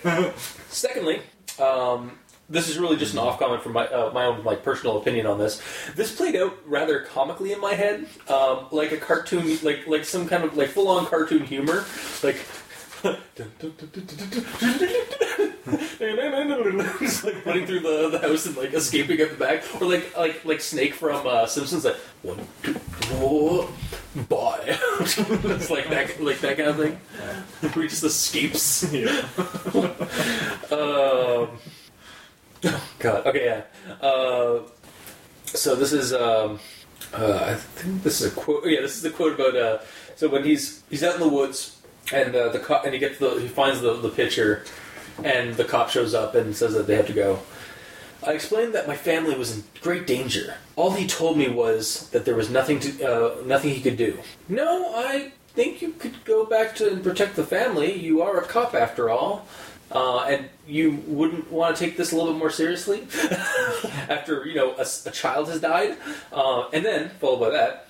[0.68, 1.22] Secondly,
[1.60, 2.18] um,
[2.48, 5.26] this is really just an off comment from my uh, my own like personal opinion
[5.26, 5.62] on this.
[5.94, 10.28] This played out rather comically in my head, um, like a cartoon, like like some
[10.28, 11.84] kind of like full on cartoon humor,
[12.24, 12.44] like.
[16.98, 20.16] Just like running through the, the house and like escaping at the back, or like
[20.16, 23.68] like like Snake from uh, Simpsons, like one, two, four,
[24.28, 24.60] bye.
[25.00, 26.92] it's like that like that kind of thing.
[27.72, 28.86] Where he just escapes.
[30.70, 31.58] Um,
[32.64, 33.26] oh God.
[33.26, 33.44] Okay.
[33.44, 34.06] Yeah.
[34.06, 34.60] Uh,
[35.46, 36.12] so this is.
[36.12, 36.60] Um,
[37.12, 38.64] uh, I think this is a quote.
[38.66, 39.56] Yeah, this is a quote about.
[39.56, 39.78] Uh,
[40.14, 41.80] so when he's he's out in the woods
[42.12, 44.64] and uh, the cop and he gets the he finds the the picture,
[45.24, 47.40] and the cop shows up and says that they have to go.
[48.26, 50.54] I explained that my family was in great danger.
[50.76, 54.18] All he told me was that there was nothing to uh, nothing he could do.
[54.48, 57.92] No, I think you could go back to and protect the family.
[57.94, 59.46] You are a cop after all.
[59.92, 63.08] uh, and you wouldn't want to take this a little bit more seriously
[64.08, 65.96] after you know a, a child has died,
[66.32, 67.88] uh, and then followed by that.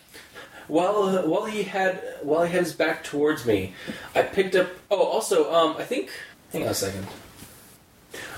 [0.69, 3.75] While uh, while he had while he had his back towards me,
[4.15, 4.69] I picked up.
[4.91, 6.11] Oh, also, um, I think.
[6.53, 7.07] Hang on a second.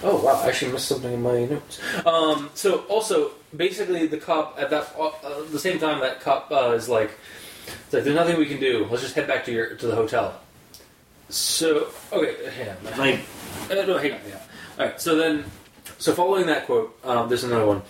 [0.03, 0.43] Oh wow!
[0.43, 1.81] I actually missed something in my notes.
[2.05, 6.51] Um, so also, basically, the cop at that uh, uh, the same time that cop
[6.51, 7.13] uh, is like,
[7.67, 8.87] it's like, "There's nothing we can do.
[8.91, 10.39] Let's just head back to your to the hotel."
[11.31, 12.99] So okay, hang on.
[12.99, 13.21] Like,
[13.71, 14.41] Uh, no, hang on, hang on.
[14.79, 15.01] All right.
[15.01, 15.45] So then,
[15.99, 17.83] so following that quote, um, there's another one.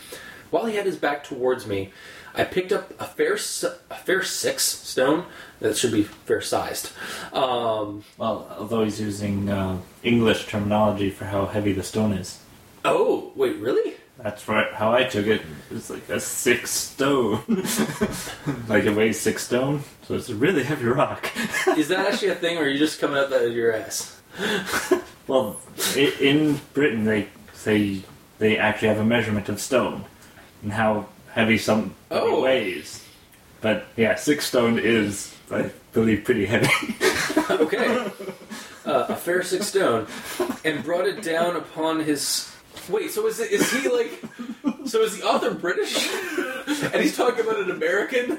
[0.51, 1.91] While he had his back towards me,
[2.35, 5.25] I picked up a fair a fair six stone
[5.61, 6.91] that should be fair sized.
[7.33, 12.39] Um, well, although he's using uh, English terminology for how heavy the stone is.
[12.85, 13.95] oh wait, really?
[14.19, 15.43] That's right, how I took it.
[15.71, 17.43] It's like a six stone.
[18.69, 21.29] like it weighs six stone, so it's a really heavy rock.
[21.77, 24.21] Is that actually a thing, or are you just coming up out of your ass?
[25.29, 25.61] Well,
[25.97, 28.03] in Britain, they say
[28.39, 30.05] they actually have a measurement of stone
[30.63, 32.43] and how heavy something Oh.
[32.43, 33.05] weighs.
[33.61, 36.69] But yeah, six stone is, I believe, pretty heavy.
[37.51, 38.11] okay.
[38.85, 40.07] Uh, a fair six stone,
[40.65, 42.52] and brought it down upon his.
[42.89, 44.23] Wait, so is it, is he like?
[44.87, 46.09] So is the author British?
[46.93, 48.39] and he's talking about an American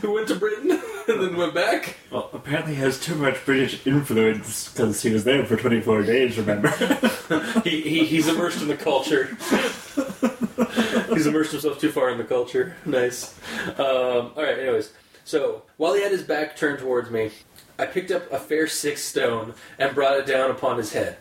[0.00, 1.96] who went to Britain and then went back.
[2.10, 6.38] well, apparently, he has too much British influence because he was there for 24 days.
[6.38, 6.70] Remember?
[7.62, 9.36] He, he he's immersed in the culture.
[11.14, 12.74] he's immersed himself too far in the culture.
[12.84, 13.38] Nice.
[13.78, 14.58] Um, all right.
[14.58, 14.92] Anyways,
[15.24, 17.30] so while he had his back turned towards me,
[17.78, 21.18] I picked up a fair six stone and brought it down upon his head.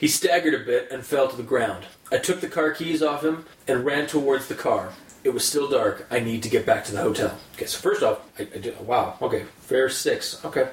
[0.00, 1.84] He staggered a bit and fell to the ground.
[2.10, 4.94] I took the car keys off him and ran towards the car.
[5.24, 6.06] It was still dark.
[6.10, 7.38] I need to get back to the hotel.
[7.54, 9.18] Okay, so first off, I, I did, wow.
[9.20, 10.42] Okay, fair six.
[10.42, 10.70] Okay.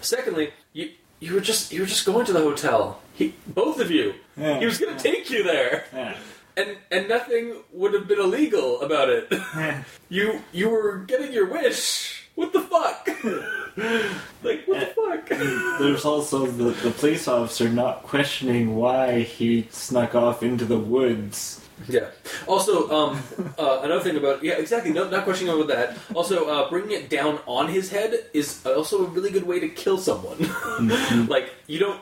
[0.00, 3.00] Secondly, you you were just you were just going to the hotel.
[3.14, 4.14] He, both of you.
[4.36, 4.58] Yeah.
[4.58, 6.16] He was going to take you there, yeah.
[6.56, 9.28] and and nothing would have been illegal about it.
[9.30, 9.84] Yeah.
[10.08, 12.15] You you were getting your wish.
[12.36, 13.08] What the fuck?
[14.42, 15.28] like what the fuck?
[15.80, 21.62] There's also the, the police officer not questioning why he snuck off into the woods.
[21.88, 22.08] Yeah.
[22.46, 23.22] Also, um,
[23.58, 24.92] uh, another thing about yeah, exactly.
[24.92, 25.96] No, not questioning about that.
[26.14, 29.68] Also, uh, bringing it down on his head is also a really good way to
[29.68, 30.38] kill someone.
[31.28, 32.00] like you don't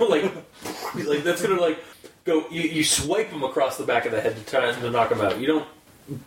[0.00, 0.32] like
[1.06, 1.78] like that's gonna like
[2.24, 2.46] go.
[2.50, 5.20] You, you swipe them across the back of the head to try to knock them
[5.20, 5.38] out.
[5.38, 5.66] You don't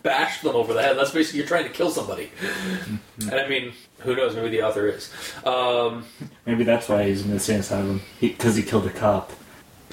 [0.02, 0.96] bash them over the head.
[0.98, 2.30] That's basically you're trying to kill somebody.
[3.20, 4.34] and I mean, who knows?
[4.34, 5.12] Maybe the author is.
[5.44, 6.04] Um,
[6.46, 8.00] Maybe that's why he's in the insane asylum.
[8.20, 9.32] Because he, killed a cop.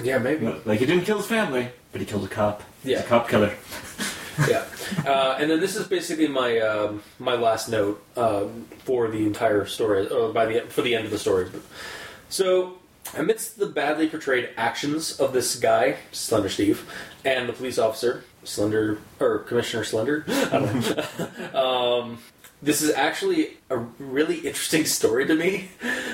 [0.04, 0.46] yeah, maybe.
[0.66, 2.64] Like, he didn't kill his family, but he killed a cop.
[2.84, 3.00] He's Yeah.
[3.00, 3.54] a cop killer.
[4.50, 4.66] yeah,
[5.06, 9.66] uh, and then this is basically my um, my last note um, for the entire
[9.66, 11.48] story, or by the for the end of the story.
[12.28, 12.80] So,
[13.16, 16.84] amidst the badly portrayed actions of this guy, Slender Steve,
[17.24, 21.60] and the police officer, Slender or Commissioner Slender, I don't know.
[21.60, 22.18] um,
[22.62, 25.70] this is actually a really interesting story to me.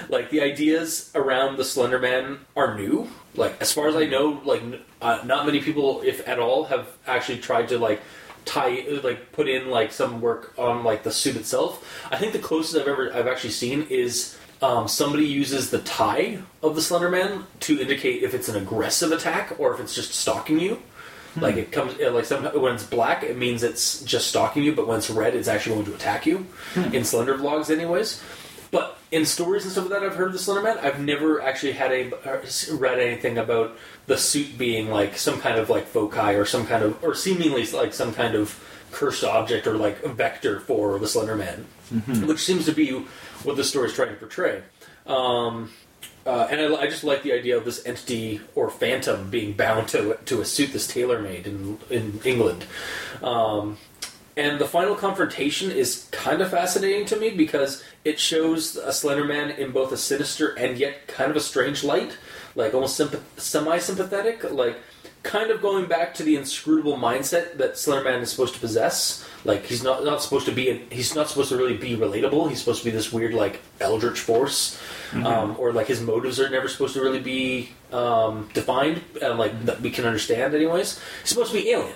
[0.10, 3.10] Like the ideas around the Slender Man are new.
[3.36, 4.62] Like as far as I know, like
[5.02, 8.02] uh, not many people, if at all, have actually tried to like
[8.44, 12.06] tie like put in like some work on like the suit itself.
[12.12, 16.40] I think the closest I've ever I've actually seen is um, somebody uses the tie
[16.62, 20.14] of the Slender Man to indicate if it's an aggressive attack or if it's just
[20.14, 20.82] stalking you.
[21.38, 24.88] Like it comes like some, when it's black, it means it's just stalking you, but
[24.88, 26.46] when it's red, it's actually going to attack you.
[26.76, 28.22] In Slender vlogs, anyways.
[28.72, 30.78] But in stories and stuff like that, I've heard of the Slender Man.
[30.80, 32.42] I've never actually had a uh,
[32.76, 36.84] read anything about the suit being like some kind of like foci or some kind
[36.84, 38.58] of or seemingly like some kind of
[38.92, 41.66] cursed object or like a vector for the Slender Man,
[42.26, 42.92] which seems to be
[43.44, 44.64] what the story is trying to portray.
[45.06, 45.72] Um,
[46.26, 49.88] uh, and I, I just like the idea of this entity or phantom being bound
[49.90, 52.66] to to a suit that's tailor made in in England.
[53.22, 53.78] Um,
[54.38, 59.26] and the final confrontation is kind of fascinating to me because it shows a Slender
[59.26, 62.18] Man in both a sinister and yet kind of a strange light,
[62.56, 64.78] like almost sympath- semi-sympathetic, like
[65.24, 69.28] kind of going back to the inscrutable mindset that Slender Man is supposed to possess.
[69.44, 72.50] Like he's not not supposed to be he's not supposed to really be relatable.
[72.50, 74.80] He's supposed to be this weird like eldritch force,
[75.14, 79.66] um, or like his motives are never supposed to really be um, defined, uh, like
[79.66, 80.54] that we can understand.
[80.54, 81.96] Anyways, he's supposed to be alien.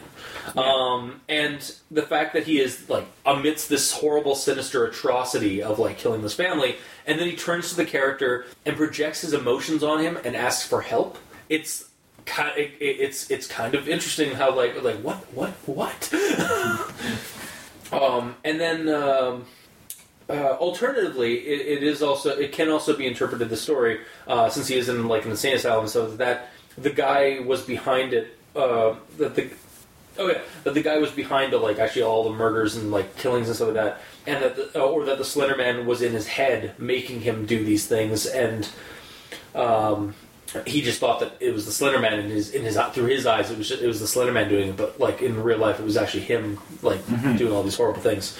[0.55, 5.97] Um, and the fact that he is like amidst this horrible, sinister atrocity of like
[5.97, 6.75] killing this family,
[7.07, 10.67] and then he turns to the character and projects his emotions on him and asks
[10.67, 11.17] for help.
[11.49, 11.89] It's
[12.25, 16.13] kind, it, it- it's it's kind of interesting how like like what what what.
[17.91, 19.45] um, and then um,
[20.29, 24.67] uh, alternatively, it, it is also it can also be interpreted the story uh, since
[24.67, 28.37] he is in like an insane asylum, so that the guy was behind it.
[28.55, 29.49] Uh, that the
[30.17, 33.15] oh yeah, that the guy was behind uh, like actually all the murders and like
[33.17, 36.13] killings and stuff like that, and that the, or that the Slender Man was in
[36.13, 38.67] his head making him do these things, and
[39.53, 40.13] um,
[40.65, 43.25] he just thought that it was the Slender Man in his in his through his
[43.25, 45.57] eyes it was just, it was the Slender Man doing it, but like in real
[45.57, 47.05] life it was actually him like
[47.37, 48.37] doing all these horrible things.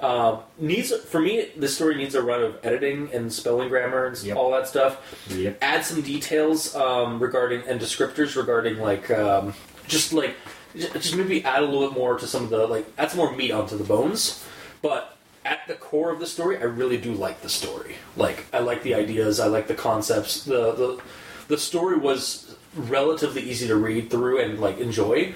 [0.00, 4.20] Uh, needs for me, this story needs a run of editing and spelling grammar and
[4.20, 4.36] Yep.
[4.36, 4.98] all that stuff.
[5.30, 5.58] Yep.
[5.62, 9.54] Add some details um, regarding and descriptors regarding like um,
[9.86, 10.34] just like
[10.74, 13.36] just maybe add a little bit more to some of the like add some more
[13.36, 14.44] meat onto the bones.
[14.80, 17.96] But at the core of the story, I really do like the story.
[18.16, 20.44] Like I like the ideas, I like the concepts.
[20.44, 21.02] The the
[21.48, 25.34] the story was relatively easy to read through and like enjoy,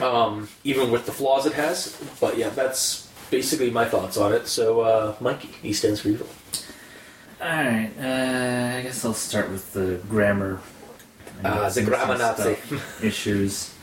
[0.00, 1.96] um, even with the flaws it has.
[2.20, 4.46] But yeah, that's basically my thoughts on it.
[4.46, 6.28] So, uh, Mikey, he stands for evil.
[7.40, 10.60] Alright, uh, I guess I'll start with the grammar.
[11.44, 12.56] Ah, the grammar Nazi.
[13.02, 13.74] issues.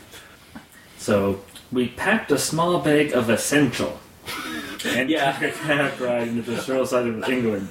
[0.98, 4.00] So, we packed a small bag of essential.
[4.84, 5.32] And Yeah.
[5.38, 7.68] took a cab ride into the shore side of England.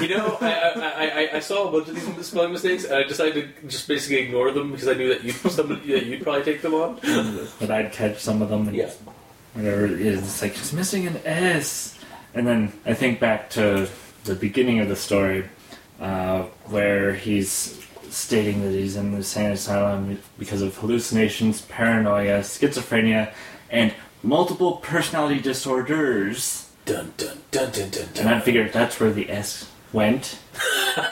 [0.00, 3.02] You know, I, I, I, I saw a bunch of these spelling mistakes, and I
[3.04, 6.42] decided to just basically ignore them because I knew that you'd somebody, that you'd probably
[6.44, 6.98] take them on.
[7.58, 8.90] But I'd catch some of them and Yeah.
[9.54, 10.20] whatever it is.
[10.20, 11.98] It's like, it's missing an S.
[12.34, 13.88] And then I think back to
[14.24, 15.48] the beginning of the story
[16.00, 17.78] uh, where he's
[18.10, 23.32] stating that he's in the insane asylum because of hallucinations, paranoia, schizophrenia,
[23.70, 26.70] and multiple personality disorders.
[26.84, 30.38] Dun dun dun dun dun And I figured that's where the S went.
[30.96, 31.04] dun,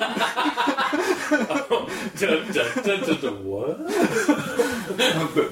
[2.17, 3.45] dun, dun, dun, dun.
[3.45, 3.87] What?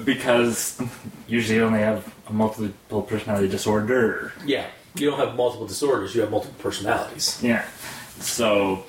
[0.05, 0.81] because
[1.27, 4.33] usually you only have a multiple personality disorder.
[4.45, 7.39] Yeah, you don't have multiple disorders; you have multiple personalities.
[7.43, 7.65] Yeah.
[8.19, 8.85] So,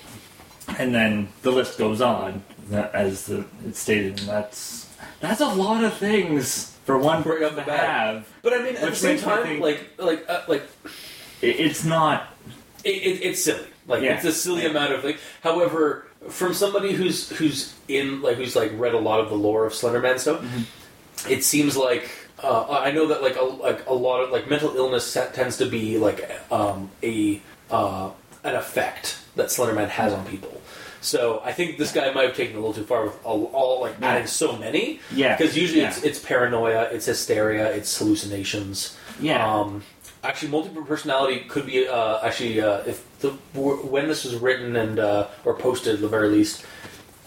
[0.78, 4.88] and then the list goes on as the, it's stated, and that's
[5.20, 7.80] that's a lot of things for one off person the bat.
[7.88, 8.28] have.
[8.42, 10.62] But I mean, at the Which same makes me time, think- like, like, uh, like,
[11.42, 12.26] It, it's not.
[12.82, 13.66] it, it, it's silly.
[13.86, 14.14] Like, Yeah.
[14.16, 15.18] it's a silly amount of like.
[15.42, 19.64] However, from somebody who's who's in like who's like read a lot of the lore
[19.66, 20.44] of Slenderman stuff,
[21.28, 22.08] it seems like
[22.42, 25.56] uh, I know that like a, like a lot of like mental illness te- tends
[25.58, 28.10] to be like um, a uh,
[28.44, 30.60] an effect that Slenderman has on people.
[31.08, 33.80] So I think this guy might have taken a little too far with all, all
[33.80, 35.00] like adding so many.
[35.10, 35.36] Yeah.
[35.36, 35.88] Because usually Yeah.
[35.88, 38.94] it's it's paranoia, it's hysteria, it's hallucinations.
[39.18, 39.42] Yeah.
[39.50, 39.84] Um,
[40.22, 44.98] actually, multiple personality could be uh, actually uh, if the when this was written and
[44.98, 46.66] uh, or posted at the very least,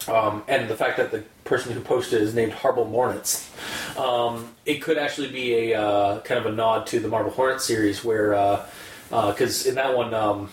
[0.08, 3.32] um, and the fact that the person who posted is named HarbleMornets,
[3.98, 7.60] um, it could actually be a uh, kind of a nod to the Marble Hornet
[7.60, 8.30] series where
[9.10, 10.14] because in that one.
[10.14, 10.50] Um,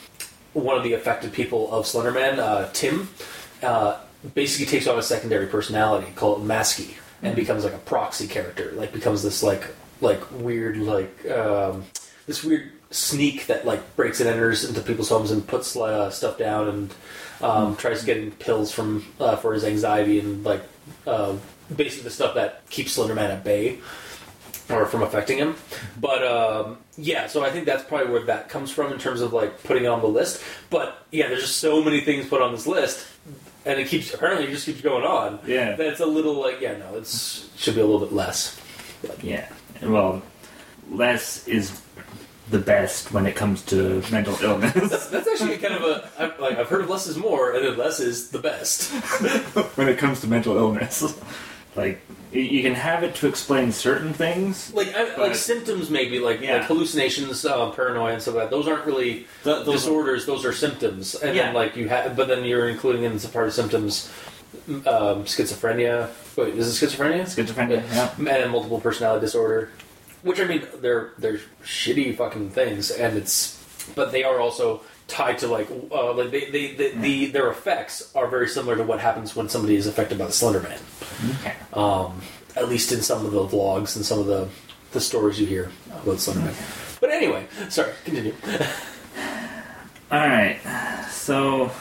[0.53, 3.09] one of the affected people of Slenderman, uh, Tim,
[3.61, 3.99] uh,
[4.33, 8.71] basically takes on a secondary personality called Masky and becomes like a proxy character.
[8.73, 9.65] Like becomes this like
[10.01, 11.85] like weird like um,
[12.25, 16.37] this weird sneak that like breaks and enters into people's homes and puts uh, stuff
[16.37, 16.93] down and
[17.41, 20.61] um, tries getting pills from uh, for his anxiety and like
[21.05, 21.35] uh,
[21.75, 23.79] basically the stuff that keeps Slenderman at bay
[24.69, 25.55] or from affecting him.
[25.99, 29.33] But um, yeah, so I think that's probably where that comes from in terms of
[29.33, 30.43] like putting it on the list.
[30.69, 33.07] But yeah, there's just so many things put on this list,
[33.65, 35.39] and it keeps apparently it just keeps going on.
[35.45, 35.75] Yeah.
[35.75, 38.59] that's a little like yeah, no, it's should be a little bit less.
[39.01, 39.49] But, Yeah.
[39.81, 40.21] Well,
[40.91, 41.81] less is
[42.49, 44.73] the best when it comes to mental illness.
[45.07, 47.77] That's actually kind of a I've, like I've heard of less is more, and then
[47.77, 48.91] less is the best.
[49.77, 51.17] when it comes to mental illness,
[51.75, 52.01] like
[52.31, 54.71] you can have it to explain certain things.
[54.73, 56.57] Like I, like symptoms maybe like Yeah.
[56.57, 58.51] like hallucinations, um, paranoia, and stuff like that.
[58.55, 61.15] Those aren't really Th- those- disorders; those are symptoms.
[61.15, 61.45] And Yeah.
[61.47, 64.09] then like you have, but then you're including in some part of symptoms,
[64.69, 66.09] um, schizophrenia.
[66.35, 67.23] Wait, is it schizophrenia?
[67.23, 67.83] Schizophrenia.
[67.93, 68.35] Yeah.
[68.35, 69.69] and multiple personality disorder.
[70.21, 73.57] Which I mean, they're they're shitty fucking things, and it's
[73.95, 78.13] but they are also tied to like uh, like they, they, they the their effects
[78.15, 80.79] are very similar to what happens when somebody is affected by the Slender Man.
[81.39, 81.53] Okay.
[81.73, 82.21] Um,
[82.55, 84.47] at least in some of the vlogs and some of the
[84.91, 85.71] the stories you hear
[86.03, 86.55] about Slender Man.
[86.99, 88.33] But anyway, sorry, continue.
[90.11, 90.59] All right.
[91.09, 91.71] So,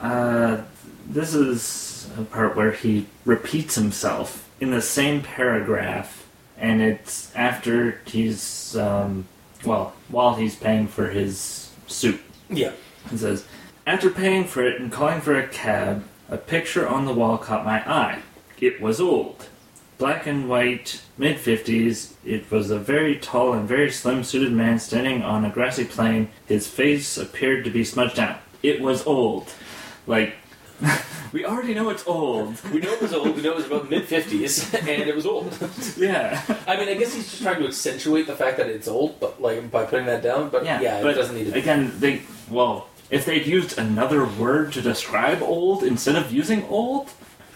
[0.00, 0.62] uh,
[1.08, 8.00] this is a part where he repeats himself in the same paragraph, and it's after
[8.06, 9.26] he's, um,
[9.64, 12.20] well, while he's paying for his suit.
[12.48, 12.72] Yeah.
[13.12, 13.44] It says,
[13.86, 17.64] After paying for it and calling for a cab, a picture on the wall caught
[17.64, 18.20] my eye.
[18.60, 19.48] It was old.
[19.98, 22.12] black and white, mid 50s.
[22.24, 26.28] It was a very tall and very slim suited man standing on a grassy plain.
[26.46, 28.38] His face appeared to be smudged out.
[28.62, 29.48] It was old.
[30.06, 30.34] Like,
[31.32, 32.62] we already know it's old.
[32.70, 33.34] We know it was old.
[33.36, 35.56] We know it was about mid fifties, and it was old.
[35.96, 36.42] Yeah.
[36.66, 39.40] I mean, I guess he's just trying to accentuate the fact that it's old, but
[39.40, 40.50] like by putting that down.
[40.50, 41.52] But yeah, Yeah, it doesn't need to.
[41.52, 41.60] be.
[41.60, 42.20] Again, they,
[42.50, 47.10] well, if they'd used another word to describe old instead of using old,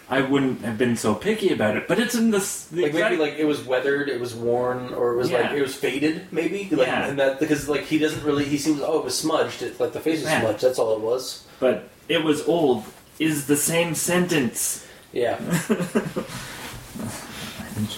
[0.09, 1.87] I wouldn't have been so picky about it.
[1.87, 2.65] But it's in this.
[2.65, 5.61] The Like maybe like it was weathered, it was worn, or it was like it
[5.61, 6.67] was faded, maybe.
[6.71, 7.07] Like, Yeah.
[7.07, 8.43] and that because like he doesn't really.
[8.45, 9.61] He seems oh it was smudged.
[9.61, 10.41] It, like the face was Yeah.
[10.41, 10.61] smudged.
[10.61, 11.43] That's all it was.
[11.59, 12.83] But it was old
[13.19, 14.85] is the same sentence.
[15.13, 15.39] Yeah.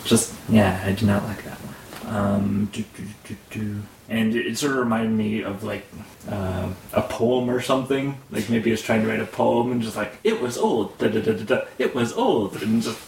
[0.05, 2.15] Just yeah, I do not like that one.
[2.15, 3.81] Um, do, do, do, do.
[4.09, 5.85] And it, it sort of reminded me of like
[6.29, 8.17] uh, a poem or something.
[8.31, 10.97] Like maybe he was trying to write a poem and just like it was old,
[10.97, 11.61] da da da da da.
[11.77, 12.99] It was old, and just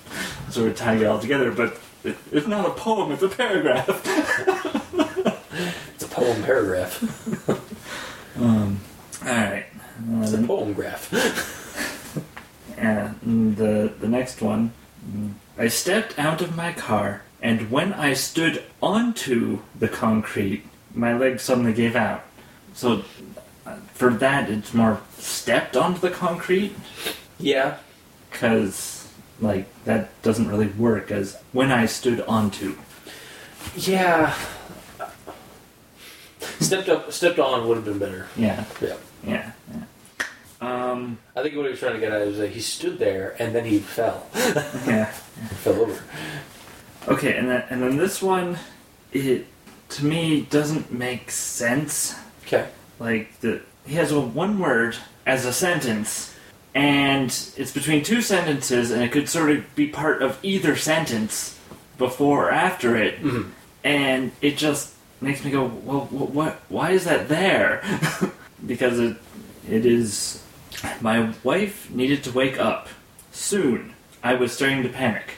[0.52, 1.52] sort of tying it all together.
[1.52, 3.88] But it, it's not a poem; it's a paragraph.
[5.96, 7.02] It's a poem paragraph.
[8.38, 8.82] Um,
[9.24, 9.66] all right.
[10.22, 11.08] It's a Um, poem graph.
[12.78, 14.74] And the the next one,
[15.58, 20.66] I stepped out of my car, and when I stood onto the concrete,
[20.96, 22.24] my leg suddenly gave out.
[22.74, 23.04] So
[23.66, 26.76] uh, for that, it's more stepped onto the concrete,
[27.39, 27.78] Yeah.
[28.32, 29.08] because
[29.41, 32.76] like that doesn't really work as when I stood onto.
[33.76, 34.34] Yeah.
[36.60, 38.28] Stepped up, stepped on would have been better.
[38.38, 38.96] Yeah, Yeah.
[39.26, 39.82] yeah, yeah.
[40.62, 43.36] Um, I think what he was trying to get at is that he stood there
[43.39, 45.06] and then he fell, yeah.
[45.06, 46.02] fell over.
[47.08, 48.58] Okay, and then and then this one,
[49.12, 49.46] it
[49.90, 52.16] to me doesn't make sense.
[52.46, 52.68] Okay.
[53.00, 56.34] like the he has a one word as a sentence
[56.74, 61.60] and it's between two sentences and it could sort of be part of either sentence
[61.98, 63.50] before or after it Mhm.
[63.84, 67.82] and it just makes me go well wh- what why is that there
[68.66, 69.18] because it
[69.70, 70.44] it is
[71.02, 72.88] my wife needed to wake up
[73.32, 75.32] soon i was starting to panic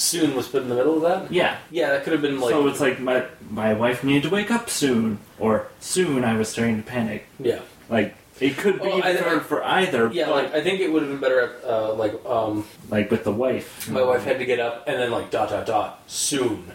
[0.00, 1.32] Soon was put in the middle of that.
[1.32, 2.52] yeah Yeah, that could have been like.
[2.52, 6.48] so it's like my my wife needed to wake up soon or soon i was
[6.48, 7.60] starting to panic yeah.
[7.90, 10.08] Like it could be Well, I- for, for either.
[10.12, 11.40] Yeah, like I think it would have been better.
[11.40, 13.88] At, uh, like um, like with the wife.
[13.90, 16.70] my wife had to get up and then like dot dot dot soon.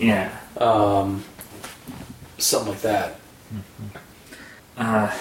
[0.00, 0.34] Yeah.
[0.58, 1.22] Um,
[2.38, 3.20] something like that.
[4.76, 5.14] Uh,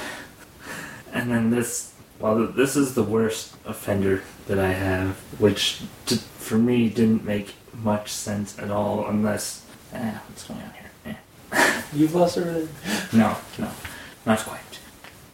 [1.13, 1.93] and then this.
[2.19, 7.56] Well, this is the worst offender that I have, which t- for me didn't make
[7.74, 9.66] much sense at all, unless.
[9.94, 11.16] Eh, what's going on here?
[11.54, 11.82] Eh.
[11.94, 12.70] You've lost everything.
[13.18, 13.70] No, no,
[14.26, 14.80] not quite.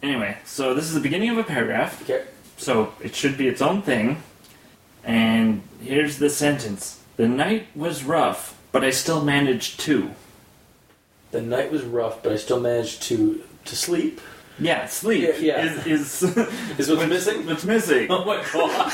[0.02, 2.02] Anyway, so this is the beginning of a paragraph.
[2.02, 2.24] Okay.
[2.56, 4.22] So it should be its own thing.
[5.04, 10.10] And here's the sentence The night was rough, but I still managed to.
[11.30, 14.20] The night was rough, but I still managed to to sleep.
[14.58, 15.86] Yeah, sleep Yeah, yeah.
[15.86, 16.36] is is
[16.78, 17.46] Is what's missing?
[17.46, 18.08] What's missing?
[18.10, 18.92] Oh my god!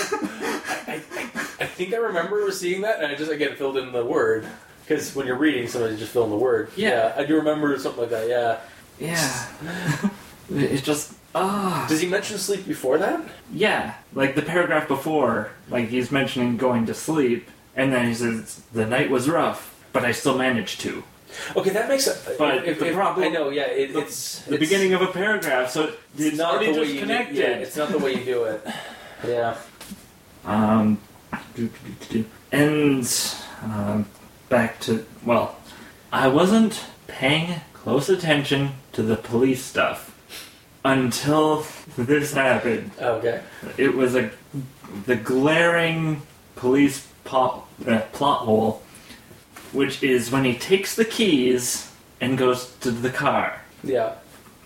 [0.86, 1.22] I, I,
[1.60, 4.46] I think I remember seeing that, and I just again filled in the word
[4.84, 6.70] because when you're reading, somebody just fill in the word.
[6.76, 7.14] Yeah.
[7.16, 8.28] I do remember something like that.
[8.28, 8.58] Yeah.
[8.98, 10.10] Yeah.
[10.50, 11.86] It's just ah.
[11.88, 13.22] Does he mention sleep before that?
[13.50, 18.62] Yeah, like the paragraph before, like he's mentioning going to sleep, and then he says
[18.72, 21.02] the night was rough, but I still managed to.
[21.56, 22.22] Okay, that makes sense.
[22.38, 23.50] But if, the if- problem- I know.
[23.50, 26.72] Yeah, it, the- it's The it's- beginning of a paragraph, so it's, It's not already
[26.72, 27.36] the way you do, disconnected.
[27.36, 28.66] yeah, it's not the way you do it.
[29.26, 29.56] Yeah.
[30.44, 31.00] Um,
[31.54, 31.72] do, do,
[32.10, 32.24] do, do.
[32.52, 33.24] and
[33.62, 34.06] um,
[34.50, 35.56] back to well,
[36.12, 40.10] I wasn't paying close attention to the police stuff
[40.84, 41.66] until
[41.96, 42.90] this happened.
[43.00, 43.40] Okay.
[43.78, 44.30] It was a
[45.06, 46.20] the glaring
[46.56, 48.82] police plot, uh, plot hole,
[49.74, 53.60] which is when he takes the keys and goes to the car.
[53.82, 54.14] Yeah.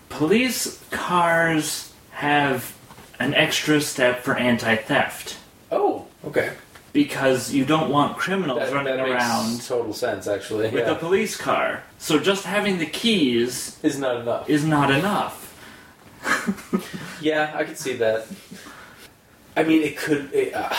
[0.09, 2.75] Police cars have
[3.19, 5.37] an extra step for anti-theft
[5.71, 6.07] Oh.
[6.25, 6.51] Okay.
[6.93, 10.69] because you don't want criminals That, running that makes around total sense, actually.
[10.69, 10.91] with yeah.
[10.91, 11.83] a police car.
[11.97, 14.49] So just having the keys is not enough.
[14.49, 15.45] is not enough.
[17.21, 18.27] Yeah, I could see that.
[19.57, 20.33] I mean, it could.
[20.33, 20.73] It, uh,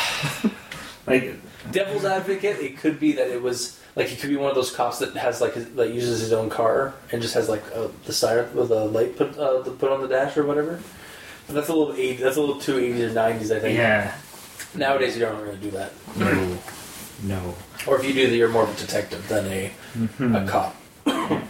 [1.06, 1.34] Like
[1.70, 4.70] devil's advocate, it could be that it was like he could be one of those
[4.70, 7.88] cops that has like his, that uses his own car and just has like uh,
[8.06, 10.80] the siren with a light put uh, put on the dash or whatever.
[11.46, 13.76] But that's a little 80, That's a little too eighties or nineties, I think.
[13.76, 14.14] yeah,
[14.74, 15.92] Nowadays, you don't really do that.
[16.16, 16.58] no,
[17.24, 17.54] no.
[17.88, 20.44] Or if you do, you're more of a detective than a Mhm.
[20.44, 20.76] a cop.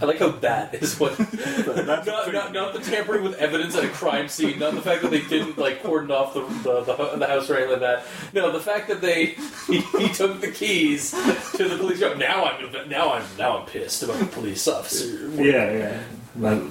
[0.00, 1.18] I like how that is what.
[1.86, 4.58] Not, not, not the tampering with evidence at a crime scene.
[4.58, 7.56] Not the fact that they didn't like cordon off the the, the, the house or
[7.56, 8.06] anything like that.
[8.34, 9.26] No, the fact that they
[9.66, 12.00] he, he took the keys to the police.
[12.00, 12.16] shop.
[12.18, 15.28] Now I'm now I'm now I'm pissed about the police officer.
[15.40, 16.02] Yeah, yeah.
[16.36, 16.62] But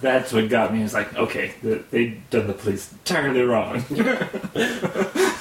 [0.00, 0.82] that's what got me.
[0.82, 3.84] Is like, okay, they done the police entirely wrong.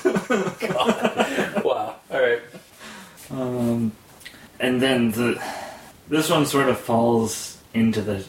[1.64, 1.96] Wow.
[2.12, 2.42] All right.
[3.32, 3.92] um,
[4.60, 5.42] and then the
[6.10, 8.24] this one sort of falls into the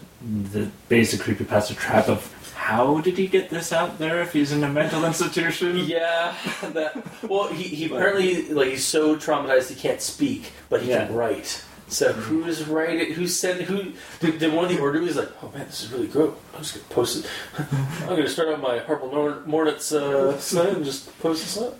[0.52, 4.62] the basic creepypasta trap of how did he get this out there if he's in
[4.62, 5.76] a mental institution?
[5.78, 6.34] Yeah.
[6.74, 6.94] That.
[7.28, 11.06] Well, he, he apparently like he's so traumatized he can't speak, but he Yeah.
[11.06, 11.64] can write.
[11.88, 13.12] So who's writing?
[13.14, 13.92] Who said who?
[14.20, 15.30] Did, did one of the orderlies like?
[15.42, 16.30] Oh man, this is really great.
[16.54, 17.30] I'm just gonna post it.
[18.02, 21.76] I'm gonna start out my Harple Nor- Mornitz uh, site and just post this up.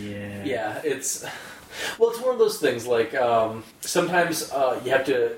[0.00, 0.44] Yeah.
[0.44, 1.24] yeah, it's
[1.98, 2.86] well, it's one of those things.
[2.86, 5.32] Like um, sometimes uh, you have to.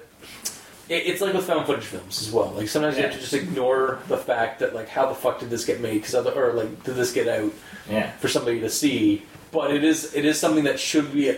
[0.88, 2.52] It, it's like with found footage films as well.
[2.52, 5.50] Like sometimes you have to just ignore the fact that like how the fuck did
[5.50, 5.94] this get made?
[5.94, 7.52] Because other or like did this get out
[7.90, 8.10] Yeah.
[8.12, 9.22] for somebody to see?
[9.52, 11.34] But it is it is something that should be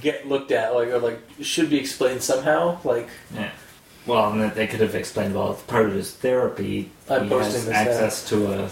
[0.00, 2.78] get looked at like or like should be explained somehow.
[2.84, 3.50] Like Yeah.
[4.06, 6.90] Well, and they could have explained, well, it's part of his therapy.
[7.08, 8.70] I'm he posting has this access to a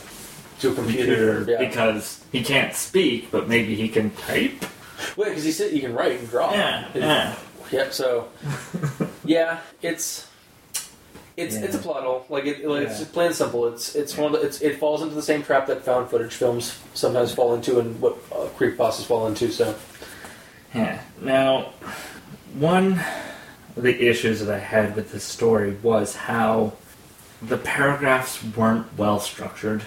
[0.60, 1.36] to a computer.
[1.44, 1.68] computer yeah.
[1.68, 4.64] because he can't speak, but maybe he can type.
[5.16, 6.52] Wait, because he said you can write and draw.
[6.52, 7.34] Yeah, yeah.
[7.70, 7.92] Yep.
[7.92, 8.28] So,
[9.24, 10.28] yeah, it's
[11.36, 11.82] it's it's a Yeah.
[11.82, 12.26] plot hole.
[12.28, 12.98] Like it, like it's Yeah.
[13.00, 13.66] just plain and simple.
[13.68, 16.34] It's it's one of the, it's it falls into the same trap that found footage
[16.34, 19.50] films sometimes fall into, and what uh, creepypastas fall into.
[19.50, 19.74] So,
[20.74, 21.00] Yeah.
[21.20, 21.72] Now,
[22.54, 23.00] one
[23.76, 26.72] of the issues that I had with this story was how
[27.40, 29.82] the paragraphs weren't well structured.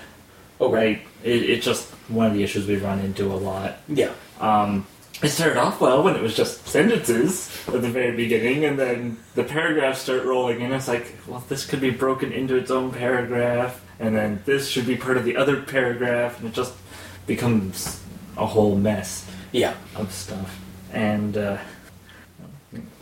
[0.60, 1.02] okay, Right?
[1.24, 3.78] It, it's just one of the issues we run into a lot.
[3.88, 4.10] yeah,
[4.40, 4.86] Um,
[5.22, 9.18] it started off well when it was just sentences at the very beginning, and then
[9.34, 10.74] the paragraphs start rolling in.
[10.74, 14.86] It's like, well, this could be broken into its own paragraph, and then this should
[14.86, 16.74] be part of the other paragraph, and it just
[17.28, 18.02] becomes
[18.38, 20.60] a whole mess yeah, of stuff.
[20.92, 21.58] And uh,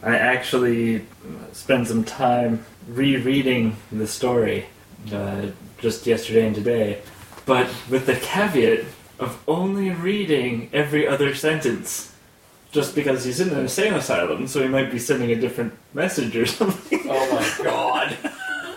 [0.04, 1.06] I actually
[1.52, 4.68] spent some time rereading the story
[5.12, 5.48] uh,
[5.80, 7.02] just yesterday and today,
[7.46, 8.86] but with the caveat
[9.20, 12.12] of only reading every other sentence.
[12.72, 16.36] Just because he's in an insane asylum, so he might be sending a different message
[16.36, 17.02] or something.
[17.06, 18.18] Oh my god.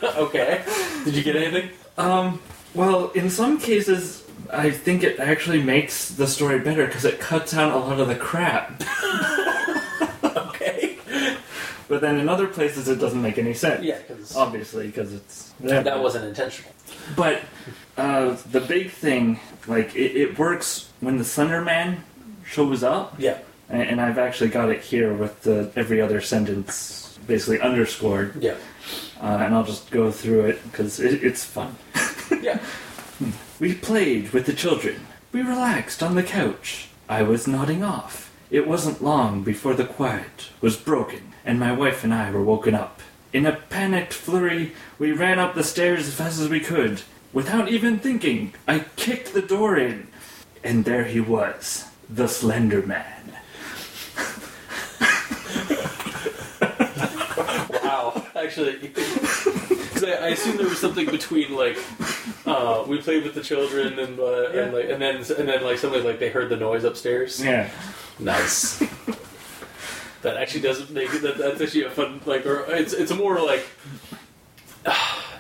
[0.16, 0.62] okay.
[1.05, 1.70] Did you get anything?
[1.97, 2.41] Um,
[2.74, 4.22] well, in some cases,
[4.53, 8.09] I think it actually makes the story better because it cuts out a lot of
[8.09, 8.82] the crap.
[10.37, 10.97] Okay.
[11.89, 13.82] But then in other places, it doesn't make any sense.
[13.84, 15.53] Yeah, because Obviously, because it's.
[15.61, 16.72] that wasn't intentional.
[17.16, 17.43] But
[17.97, 22.05] uh, the big thing, like, it, it works when the Slender Man
[22.44, 23.38] shows up, Yeah.
[23.68, 28.55] and, and I've actually got it here with the every other sentence basically underscored, Yeah.
[29.20, 31.76] uh, and I'll just go through it because it, it's fun.
[32.42, 32.59] Yeah.
[33.61, 35.07] We played with the children.
[35.32, 36.88] We relaxed on the couch.
[37.09, 38.32] I was nodding off.
[38.51, 42.74] It wasn't long before the quiet was broken, and my wife and I were woken
[42.74, 43.01] up.
[43.32, 47.03] In a panicked flurry, we ran up the stairs as fast as we could.
[47.37, 50.09] Without even thinking, I kicked the door in,
[50.64, 53.05] and there he was, the Slender Man.
[57.84, 58.24] Wow.
[58.34, 61.76] Actually, because I, I assume there was something between like
[62.47, 65.76] uh, we played with the children and uh, and like and then and then like
[65.76, 67.45] somebody like they heard the noise upstairs.
[67.45, 67.68] Yeah.
[68.18, 68.78] Nice.
[70.22, 71.20] that actually doesn't make it.
[71.20, 73.66] That, that's actually a fun like or it's it's a more like.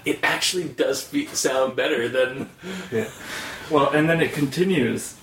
[0.06, 2.48] It actually does fe- sound better than
[2.92, 3.10] Yeah.
[3.70, 5.16] Well, and then it continues.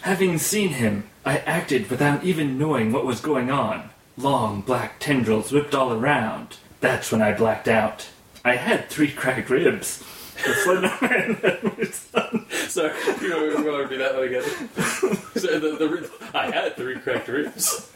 [0.00, 3.90] Having seen him, I acted without even knowing what was going on.
[4.16, 6.56] Long black tendrils whipped all around.
[6.80, 8.08] That's when I blacked out.
[8.44, 10.02] I had three cracked ribs.
[10.44, 12.46] The Slender Man had my son.
[12.50, 14.42] Sorry, you know, we're going to do that one again.
[15.34, 17.92] so the, the, I had three cracked ribs.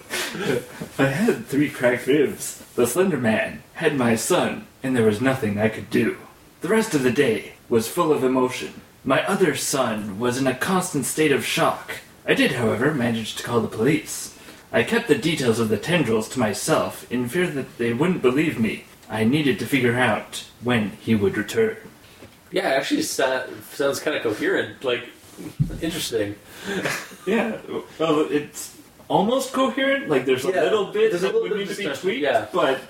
[0.98, 2.64] I had three cracked ribs.
[2.74, 6.16] The Slender Man had my son, and there was nothing I could do.
[6.62, 8.80] The rest of the day was full of emotion.
[9.04, 11.96] My other son was in a constant state of shock.
[12.26, 14.38] I did, however, manage to call the police.
[14.72, 18.58] I kept the details of the tendrils to myself in fear that they wouldn't believe
[18.58, 18.84] me.
[19.10, 21.76] I needed to figure out when he would return.
[22.50, 24.82] Yeah, it actually sounds kind of coherent.
[24.84, 25.08] Like,
[25.82, 26.36] interesting.
[27.26, 27.58] Yeah,
[27.98, 28.78] well, it's
[29.08, 30.08] almost coherent.
[30.08, 31.82] Like there's a Yeah, little bit there's a that little would bit need of to
[31.82, 32.46] be discussion, tweaked, yeah.
[32.52, 32.80] but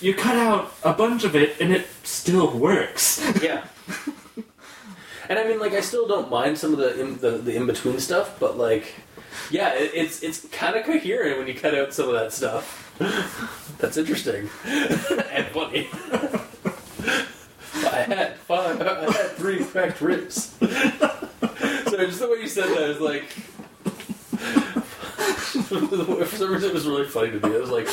[0.00, 3.20] you cut out a bunch of it and it still works.
[3.42, 3.64] Yeah.
[5.28, 7.64] And I mean, like, I still don't mind some of the in, the, the in
[7.64, 8.92] between stuff, but like,
[9.50, 12.92] yeah, it, it's it's kind of coherent when you cut out some of that stuff.
[13.78, 15.88] That's interesting and funny.
[17.86, 18.80] I had five.
[18.82, 20.54] I had three cracked ribs.
[20.58, 23.24] so just the way you said that is like.
[24.42, 27.54] For some reason, it was really funny to me.
[27.54, 27.88] It was like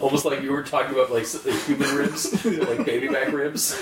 [0.00, 1.26] almost like you were talking about like
[1.66, 3.76] human ribs, like baby back ribs.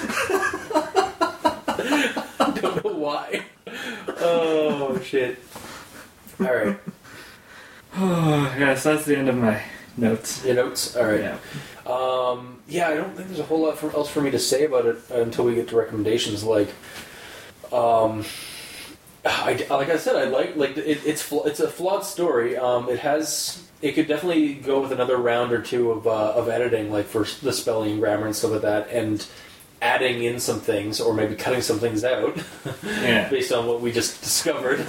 [2.40, 3.44] I don't know why.
[4.20, 5.38] Oh shit!
[6.40, 6.78] All right,
[7.96, 9.62] Oh, yes, that's the end of my
[9.96, 10.44] notes.
[10.44, 10.96] your notes.
[10.96, 11.20] All right.
[11.20, 11.38] Yeah.
[11.86, 14.64] Um, yeah, I don't think there's a whole lot for, else for me to say
[14.64, 16.44] about it until we get to recommendations.
[16.44, 16.68] Like,
[17.72, 18.24] um,
[19.24, 22.56] I, like I said, I like like it, it's it's a flawed story.
[22.56, 26.48] Um, it has it could definitely go with another round or two of uh, of
[26.48, 29.26] editing, like for the spelling, and grammar, and stuff like that, and
[29.80, 32.36] adding in some things or maybe cutting some things out
[32.84, 33.28] Yeah.
[33.28, 34.84] based on what we just discovered.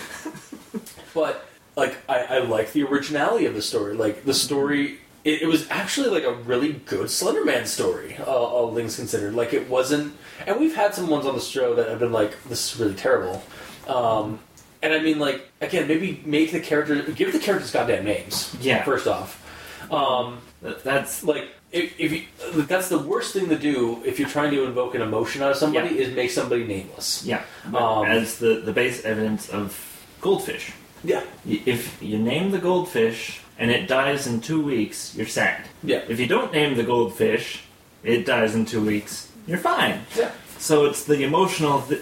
[1.14, 3.94] but like I, I like the originality of the story.
[3.96, 8.16] Like the story, it, it was actually like a really good Slenderman story.
[8.18, 10.16] Uh, all things considered, like it wasn't.
[10.48, 12.96] And we've had some ones on the show that have been like, this is really
[12.96, 13.44] terrible.
[13.90, 14.40] Um,
[14.82, 18.56] and I mean, like again, maybe make the character give the characters goddamn names.
[18.62, 18.84] Yeah.
[18.84, 19.42] First off,
[19.92, 22.24] um, That's like if, if you,
[22.64, 25.58] that's the worst thing to do if you're trying to invoke an emotion out of
[25.58, 26.02] somebody Yeah.
[26.02, 27.24] is make somebody nameless.
[27.26, 27.44] yeah.
[27.74, 29.78] Um, as the the base evidence of
[30.22, 30.72] goldfish.
[31.04, 31.24] Yeah.
[31.48, 35.66] If you name the goldfish and it dies in two weeks, you're sad.
[35.84, 36.02] Yeah.
[36.08, 37.64] If you don't name the goldfish,
[38.04, 40.02] it dies in two weeks, you're fine.
[40.18, 40.32] Yeah.
[40.58, 42.02] So it's the emotional th-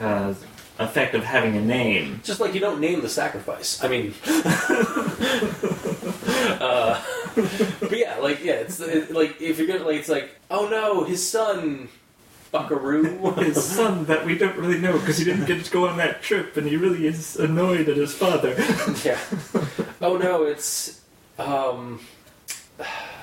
[0.00, 0.34] uh,
[0.78, 2.20] effect of having a name.
[2.24, 3.82] Just like you don't name the sacrifice.
[3.82, 4.14] I mean,
[6.60, 7.02] uh,
[7.80, 11.04] but yeah, like yeah, it's it, like if you're gonna like it's like oh no,
[11.04, 11.88] his son,
[12.52, 13.32] Buckaroo.
[13.36, 16.22] His son that we don't really know because he didn't get to go on that
[16.22, 18.50] trip and he really is annoyed at his father.
[19.04, 19.18] yeah.
[20.02, 21.00] Oh no, it's
[21.38, 22.00] um,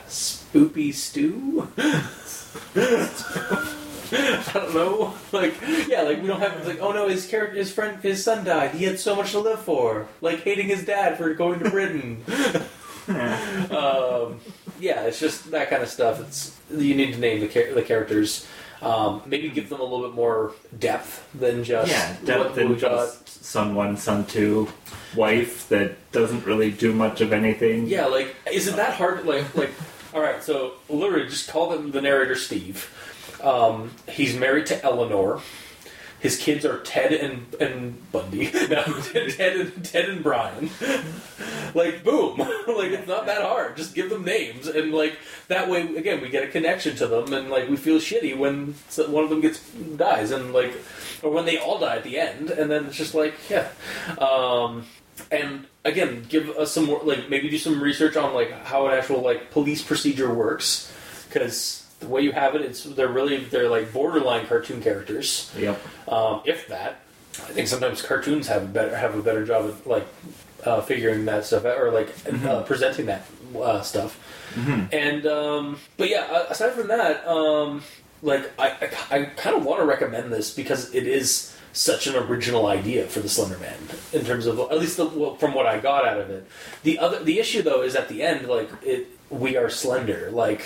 [0.08, 1.68] Spoopy Stew.
[4.12, 5.14] I don't know.
[5.32, 5.54] Like,
[5.88, 6.54] yeah, like we don't have.
[6.54, 8.72] It's like, oh no, his character, his friend, his son died.
[8.72, 10.08] He had so much to live for.
[10.22, 12.24] Like hating his dad for going to Britain.
[13.10, 14.40] um,
[14.80, 16.20] yeah, it's just that kind of stuff.
[16.22, 18.48] It's you need to name the char- the characters.
[18.82, 22.78] Um, maybe give them a little bit more depth than just yeah, depth got.
[22.78, 24.70] just son one, son two,
[25.16, 27.88] wife that doesn't really do much of anything.
[27.88, 29.26] Yeah, like is it that hard?
[29.26, 29.72] Like, like,
[30.14, 30.42] all right.
[30.44, 32.94] So literally, just call them the narrator Steve.
[33.42, 35.42] Um, he's married to Eleanor.
[36.20, 38.52] His kids are Ted and and Bundy.
[38.70, 40.70] No, Ted and Ted and Brian.
[41.74, 43.78] Like boom, like it's not that hard.
[43.78, 45.18] Just give them names, and like
[45.48, 48.74] that way, again, we get a connection to them, and like we feel shitty when
[49.08, 50.74] one of them gets dies, and like,
[51.24, 53.70] or when they all die at the end, and then it's just like, yeah.
[54.18, 54.86] Um,
[55.32, 58.98] and again, give us some more, like maybe do some research on like how an
[58.98, 60.92] actual like police procedure works,
[61.28, 65.80] because the way you have it, it's they're really they're like borderline cartoon characters, Yep.
[66.08, 67.02] um, if that.
[67.38, 70.08] I think sometimes cartoons have a better have a better job of like
[70.66, 72.14] uh, figuring that stuff out or like
[72.46, 73.26] uh, presenting that
[73.58, 74.20] uh, stuff.
[74.92, 77.84] And um, but yeah, aside from that, um,
[78.22, 78.70] like I
[79.12, 83.06] I, I kind of want to recommend this because it is such an original idea
[83.08, 83.78] for the Slender Man
[84.12, 86.48] in terms of at least the, well, from what I got out of it.
[86.84, 90.30] The other the issue though is at the end, like it we are slender.
[90.32, 90.66] Like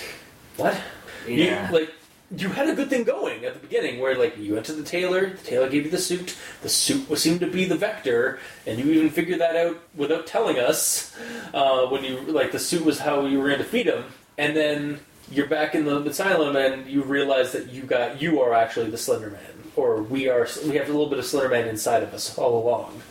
[0.56, 0.80] what?
[1.26, 1.68] Yeah.
[1.68, 1.94] You, like
[2.36, 4.82] you had a good thing going at the beginning where like you went to the
[4.82, 8.38] tailor, the tailor gave you the suit, the suit was seemed to be the vector,
[8.66, 11.16] and you even figured that out without telling us
[11.52, 14.04] uh, when you like the suit was how you were going to defeat him,
[14.38, 15.00] and then
[15.30, 18.98] you're back in the asylum and you realize that you got you are actually the
[18.98, 19.40] Slender Man.
[19.76, 20.46] Or we are.
[20.64, 23.02] We have a little bit of Slender Man inside of us all along,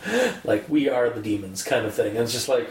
[0.44, 2.08] like we are the demons, kind of thing.
[2.08, 2.70] And it's just like,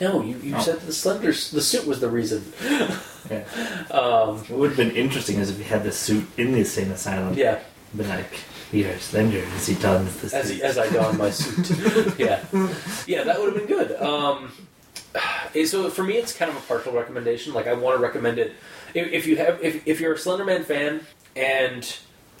[0.00, 0.60] no, you, you Oh.
[0.60, 2.52] said the Slender, the suit was the reason.
[3.30, 3.44] Yeah.
[3.90, 6.90] Um, What would have been interesting is if he had the suit in the insane
[6.90, 7.34] asylum.
[7.34, 7.58] yeah,
[7.94, 8.30] Be like,
[8.72, 10.60] we are slender as he dons the as, suit.
[10.62, 12.18] as I don my suit.
[12.18, 12.40] yeah,
[13.06, 14.00] yeah, that would have been good.
[14.00, 14.52] Um,
[15.54, 17.52] eh, so for me, it's kind of a partial recommendation.
[17.52, 18.52] Like I want to recommend it
[18.94, 21.00] if, if you have if, if you're a Slenderman fan
[21.36, 21.84] and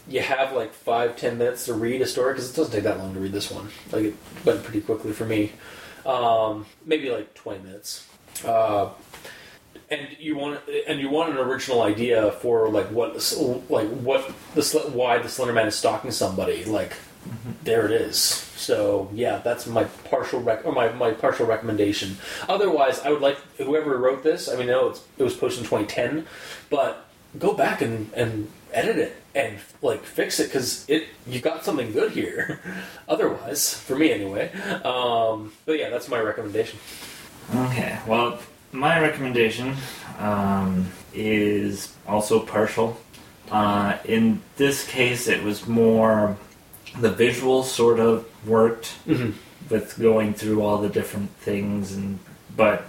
[0.08, 2.98] you have like five ten minutes to read a story because it doesn't take that
[2.98, 3.68] long to read this one.
[3.92, 5.52] Like it went pretty quickly for me.
[6.08, 8.06] Um, maybe like twenty minutes.
[8.44, 8.90] Uh,
[9.90, 13.14] and you want and you want an original idea for like what
[13.68, 16.64] like what the why the Slender Man is stalking somebody.
[16.64, 16.94] Like
[17.62, 18.18] there it is.
[18.18, 22.16] So yeah that's my partial rec- or my, my partial recommendation.
[22.48, 25.64] Otherwise I would like whoever wrote this I mean I know it's, it was posted
[25.64, 26.26] in 2010
[26.70, 27.06] but
[27.38, 31.92] go back and, and edit it and like fix it because it you got something
[31.92, 32.60] good here.
[33.08, 34.50] Otherwise, for me anyway.
[34.84, 36.78] Um, but yeah, that's my recommendation.
[37.54, 38.38] Okay, well,
[38.72, 39.76] my recommendation
[40.18, 42.98] um, is also partial.
[43.50, 46.36] Uh, in this case, it was more
[47.00, 49.34] the visuals sort of worked Mhm.
[49.70, 52.18] with going through all the different things, and
[52.56, 52.86] but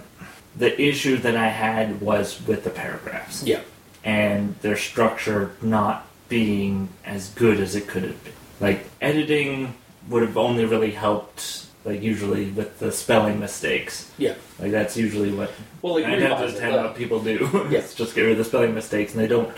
[0.56, 3.60] the issue that I had was with the paragraphs Yeah,
[4.04, 6.06] and their structure not
[6.40, 8.32] being as good as it could have been.
[8.60, 9.74] Like editing
[10.08, 14.10] would have only really helped, like usually with the spelling mistakes.
[14.16, 14.34] yeah.
[14.58, 15.50] Like that's usually what
[15.82, 17.66] Well, like nine out of ten what people do.
[17.70, 17.82] Yeah.
[17.94, 19.54] just get rid of the spelling mistakes, and they don't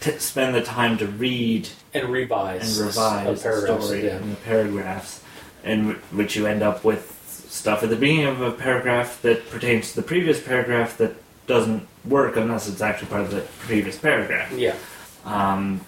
[0.00, 4.16] t- spend the time to read and revise and revise a the story Yeah.
[4.16, 5.22] and the paragraphs,
[5.62, 7.12] and w- which you end up with
[7.48, 11.14] stuff at the beginning of a paragraph that pertains to the previous paragraph that
[11.46, 14.50] doesn't work unless it's actually part of the previous paragraph.
[14.52, 14.74] yeah,
[15.24, 15.80] Um,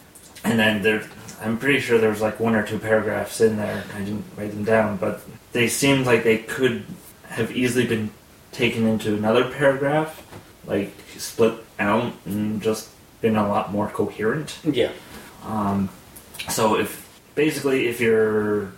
[0.46, 1.02] and then there,
[1.40, 3.84] I'm pretty sure there was like one or two paragraphs in there.
[3.94, 5.20] I didn't write them down, but
[5.52, 6.84] they seemed like they could
[7.28, 8.10] have easily been
[8.52, 10.22] taken into another paragraph,
[10.66, 12.88] like split out and just
[13.20, 14.58] been a lot more coherent.
[14.64, 14.92] yeah,
[15.44, 15.88] Um,
[16.48, 18.72] so if basically if you're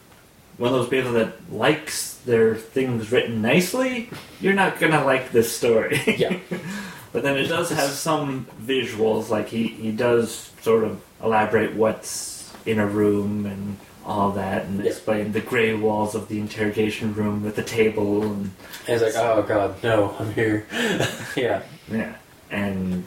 [0.56, 4.10] one of those people that likes their things written nicely,
[4.40, 6.00] you're not gonna like this story.
[6.18, 6.36] yeah.
[7.12, 12.52] But then it does have some visuals, like he, he does sort of elaborate what's
[12.66, 14.90] in a room and all that, and Yeah.
[14.90, 18.50] explain the grey walls of the interrogation room with the table, and
[18.86, 20.66] And it's like, oh god, no, I'm here.
[21.36, 22.14] yeah, yeah,
[22.50, 23.04] and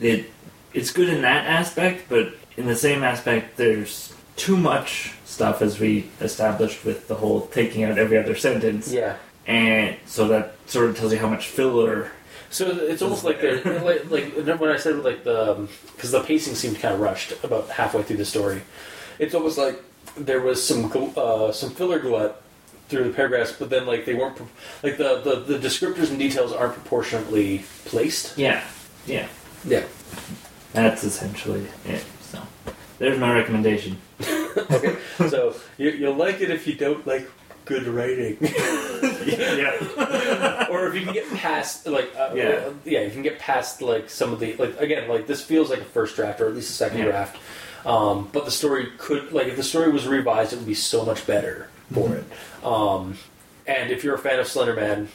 [0.00, 0.30] it
[0.74, 5.78] it's good in that aspect, but in the same aspect, there's too much stuff as
[5.80, 9.16] we established with the whole taking out every other sentence, yeah.
[9.46, 12.10] and so that sort of tells you how much filler.
[12.56, 16.54] So it's almost like they're like, like when I said like the because the pacing
[16.54, 18.62] seemed kind of rushed about halfway through the story.
[19.18, 19.82] It's almost like
[20.16, 22.42] there was some uh, some filler glut
[22.88, 24.48] through the paragraphs, but then like they weren't pro-
[24.82, 28.38] like the, the the descriptors and details aren't proportionately placed.
[28.38, 28.64] Yeah,
[29.06, 29.28] yeah.
[29.66, 29.84] Yeah.
[30.72, 32.04] That's essentially it.
[32.22, 32.40] So,
[32.98, 33.98] there's my recommendation.
[34.56, 34.96] Okay.
[35.28, 37.30] so you, you'll like it if you don't like
[37.66, 38.38] good writing.
[39.26, 40.66] yeah.
[40.70, 42.70] or if you can get past like uh, Yeah.
[42.84, 45.80] yeah you can get past like some of the like again like this feels like
[45.80, 47.04] a first draft or at least a second Yeah.
[47.06, 47.36] draft
[47.84, 51.04] um, but the story could like if the story was revised it would be so
[51.04, 52.14] much better for Mm-hmm.
[52.14, 53.18] it um,
[53.66, 55.08] and if you're a fan of Slenderman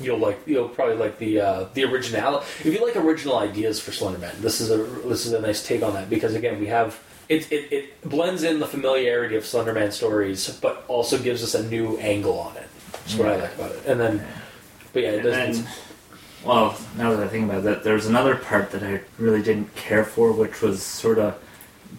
[0.00, 3.90] you'll like you'll probably like the uh, the original if you like original ideas for
[3.92, 4.76] Slenderman this is a
[5.08, 6.98] this is a nice take on that because again we have
[7.28, 11.62] it, it, it blends in the familiarity of Slenderman stories, but also gives us a
[11.68, 12.68] new angle on it.
[12.92, 13.82] That's what I like about it.
[13.86, 14.26] And then,
[14.92, 15.64] but yeah, it And doesn't.
[15.64, 15.74] then,
[16.44, 20.04] well, now that I think about that, there's another part that I really didn't care
[20.04, 21.38] for, which was sort of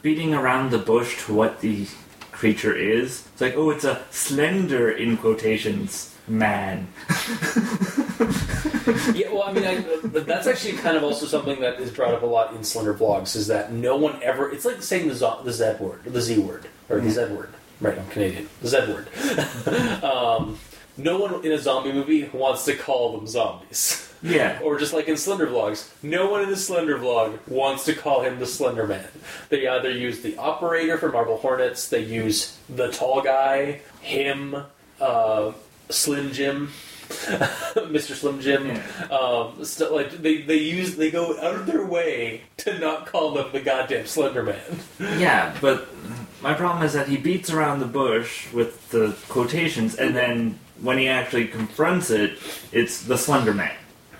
[0.02, 1.88] beating around the bush to what the
[2.32, 3.28] creature is.
[3.34, 6.88] It's like, oh, it's a slender, in quotations, man.
[9.16, 9.76] Yeah, well, I mean, I,
[10.20, 13.36] that's actually kind of also something that is brought up a lot in Slender vlogs.
[13.36, 14.52] Is that no one ever?
[14.52, 17.50] It's like saying the zo- the Z word, the Z word, or the Z word.
[17.82, 18.50] Right, I'm Canadian.
[18.62, 20.04] The Z word.
[20.04, 20.58] um,
[20.98, 24.02] no one in a zombie movie wants to call them zombies.
[24.22, 24.60] Yeah.
[24.64, 28.22] Or just like in Slender vlogs, no one in the Slender vlog wants to call
[28.22, 29.08] him the Slender Man.
[29.50, 34.56] They either use the operator for Marble Hornets, they use the tall guy, him,
[35.00, 35.52] uh,
[35.90, 36.72] Slim Jim,
[37.90, 38.14] Mr.
[38.14, 38.68] Slim Jim.
[38.68, 39.06] Yeah.
[39.08, 43.32] Um, st- like they, they use they go out of their way to not call
[43.34, 44.60] them the goddamn Slender Man.
[45.20, 45.88] Yeah, but
[46.42, 50.98] my problem is that he beats around the bush with the quotations, and then when
[50.98, 52.38] he actually confronts it,
[52.72, 53.76] it's the Slender Man.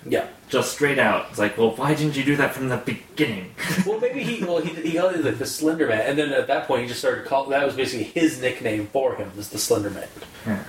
[0.08, 0.28] Yeah.
[0.48, 1.28] Just straight out.
[1.32, 3.54] It's like, well, why didn't you do that from the beginning?
[3.86, 6.48] Well, maybe he well he he called it like the Slender Man, and then at
[6.48, 9.58] that point he just started calling that was basically his nickname for him was the
[9.60, 10.08] Slender Man.
[10.46, 10.64] Yeah.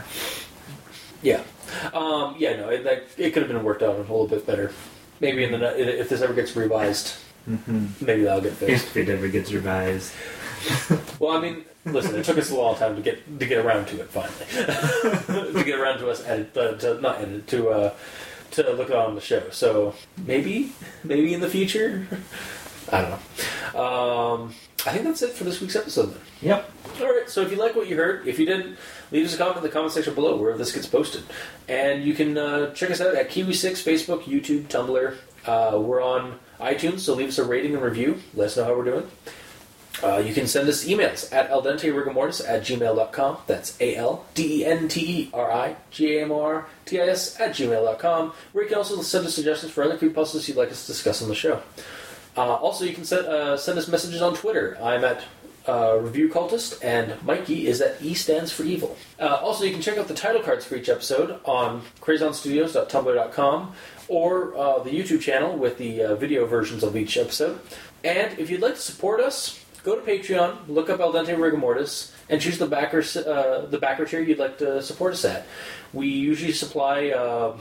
[1.23, 1.43] Yeah,
[1.93, 2.87] um, yeah, no, it,
[3.17, 4.73] it could have been worked out a little bit better.
[5.21, 8.89] Maybe in the if this ever gets revised, hmm maybe that'll get fixed.
[8.89, 10.13] If it ever gets revised.
[11.19, 13.87] well, I mean, listen, it took us a long time to get to get around
[13.89, 17.95] to it finally, to get around to us edit, uh, to not edit to uh,
[18.53, 19.49] to look on the show.
[19.51, 19.95] So
[20.27, 20.73] maybe
[21.05, 22.07] maybe in the future,
[22.93, 23.81] I don't know.
[23.81, 24.55] Um,
[24.87, 26.13] I think that's it for this week's episode.
[26.13, 26.21] Then.
[26.43, 26.71] Yep.
[27.01, 27.29] All right.
[27.29, 28.77] So if you like what you heard, if you didn't,
[29.11, 31.23] leave us a comment in the comment section below where this gets posted,
[31.69, 35.17] and you can uh, check us out at Kiwi6, Facebook, YouTube, Tumblr.
[35.47, 38.21] Uh, we're on iTunes, so leave us a rating and review.
[38.35, 39.11] Let us know how we're doing.
[40.03, 43.39] Uh, you can send us emails at aldenterigamortis at gmail.com.
[43.47, 47.01] That's A L D E N T E R I G A M R T
[47.01, 50.57] I S at gmail.com, where you can also send us suggestions for other creepypastas you'd
[50.57, 51.63] like us to discuss on the show.
[52.37, 54.77] Uh, also, you can send, uh, send us messages on Twitter.
[54.83, 55.25] I'm at
[55.67, 58.97] uh, Review Cultist, and Mikey is at E stands for evil.
[59.19, 63.73] Uh, also, you can check out the title cards for each episode on crazonstudios.tumblr.com
[64.09, 67.59] or uh, the YouTube channel with the uh, video versions of each episode.
[68.05, 72.13] And if you'd like to support us, go to Patreon, look up Al Dente Rigamortis,
[72.29, 75.47] and choose the backer uh, the backer tier you'd like to support us at.
[75.93, 77.59] We usually supply uh,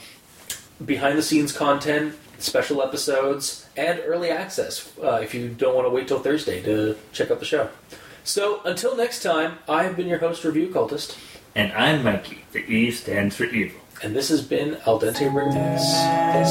[0.84, 5.90] behind the scenes content, special episodes, and early access uh, if you don't want to
[5.90, 7.70] wait till Thursday to check out the show.
[8.24, 11.16] So until next time, I've been your host, Review Cultist,
[11.56, 12.44] And I'm Mikey.
[12.52, 13.80] The E stands for evil.
[14.04, 15.80] and this has been Al Dente Rigamortis.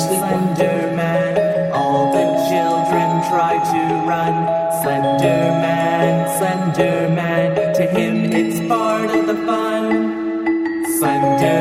[0.07, 0.55] Sleep well.
[0.57, 4.35] Slender Man, all the children try to run.
[4.83, 10.87] Slender Man, Slender Man, to him it's part of the fun.
[10.99, 11.61] Slender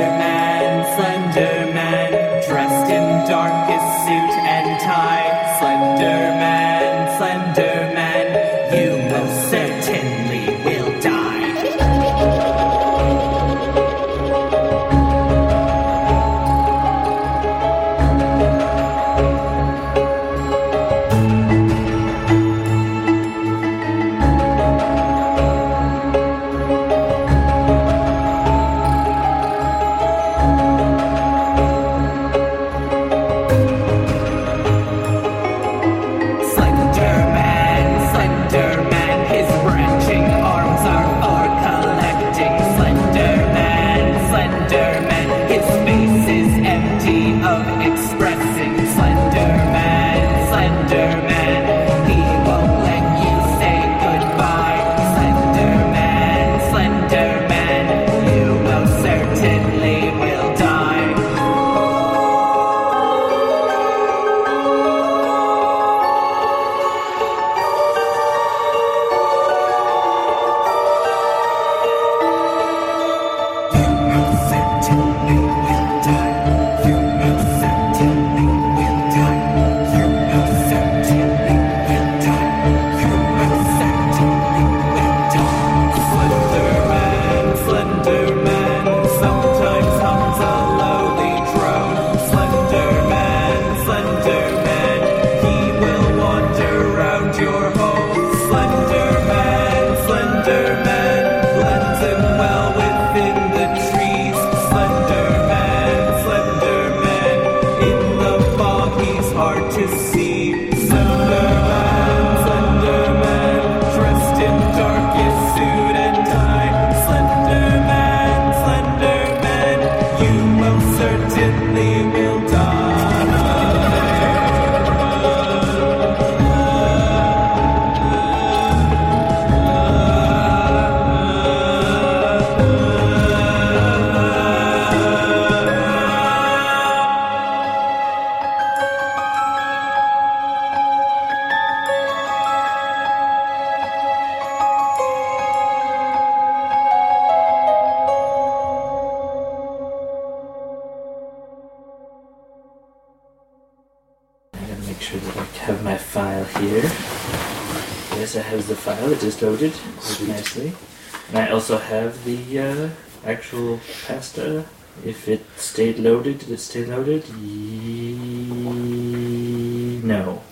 [166.23, 167.27] stayed loaded, did it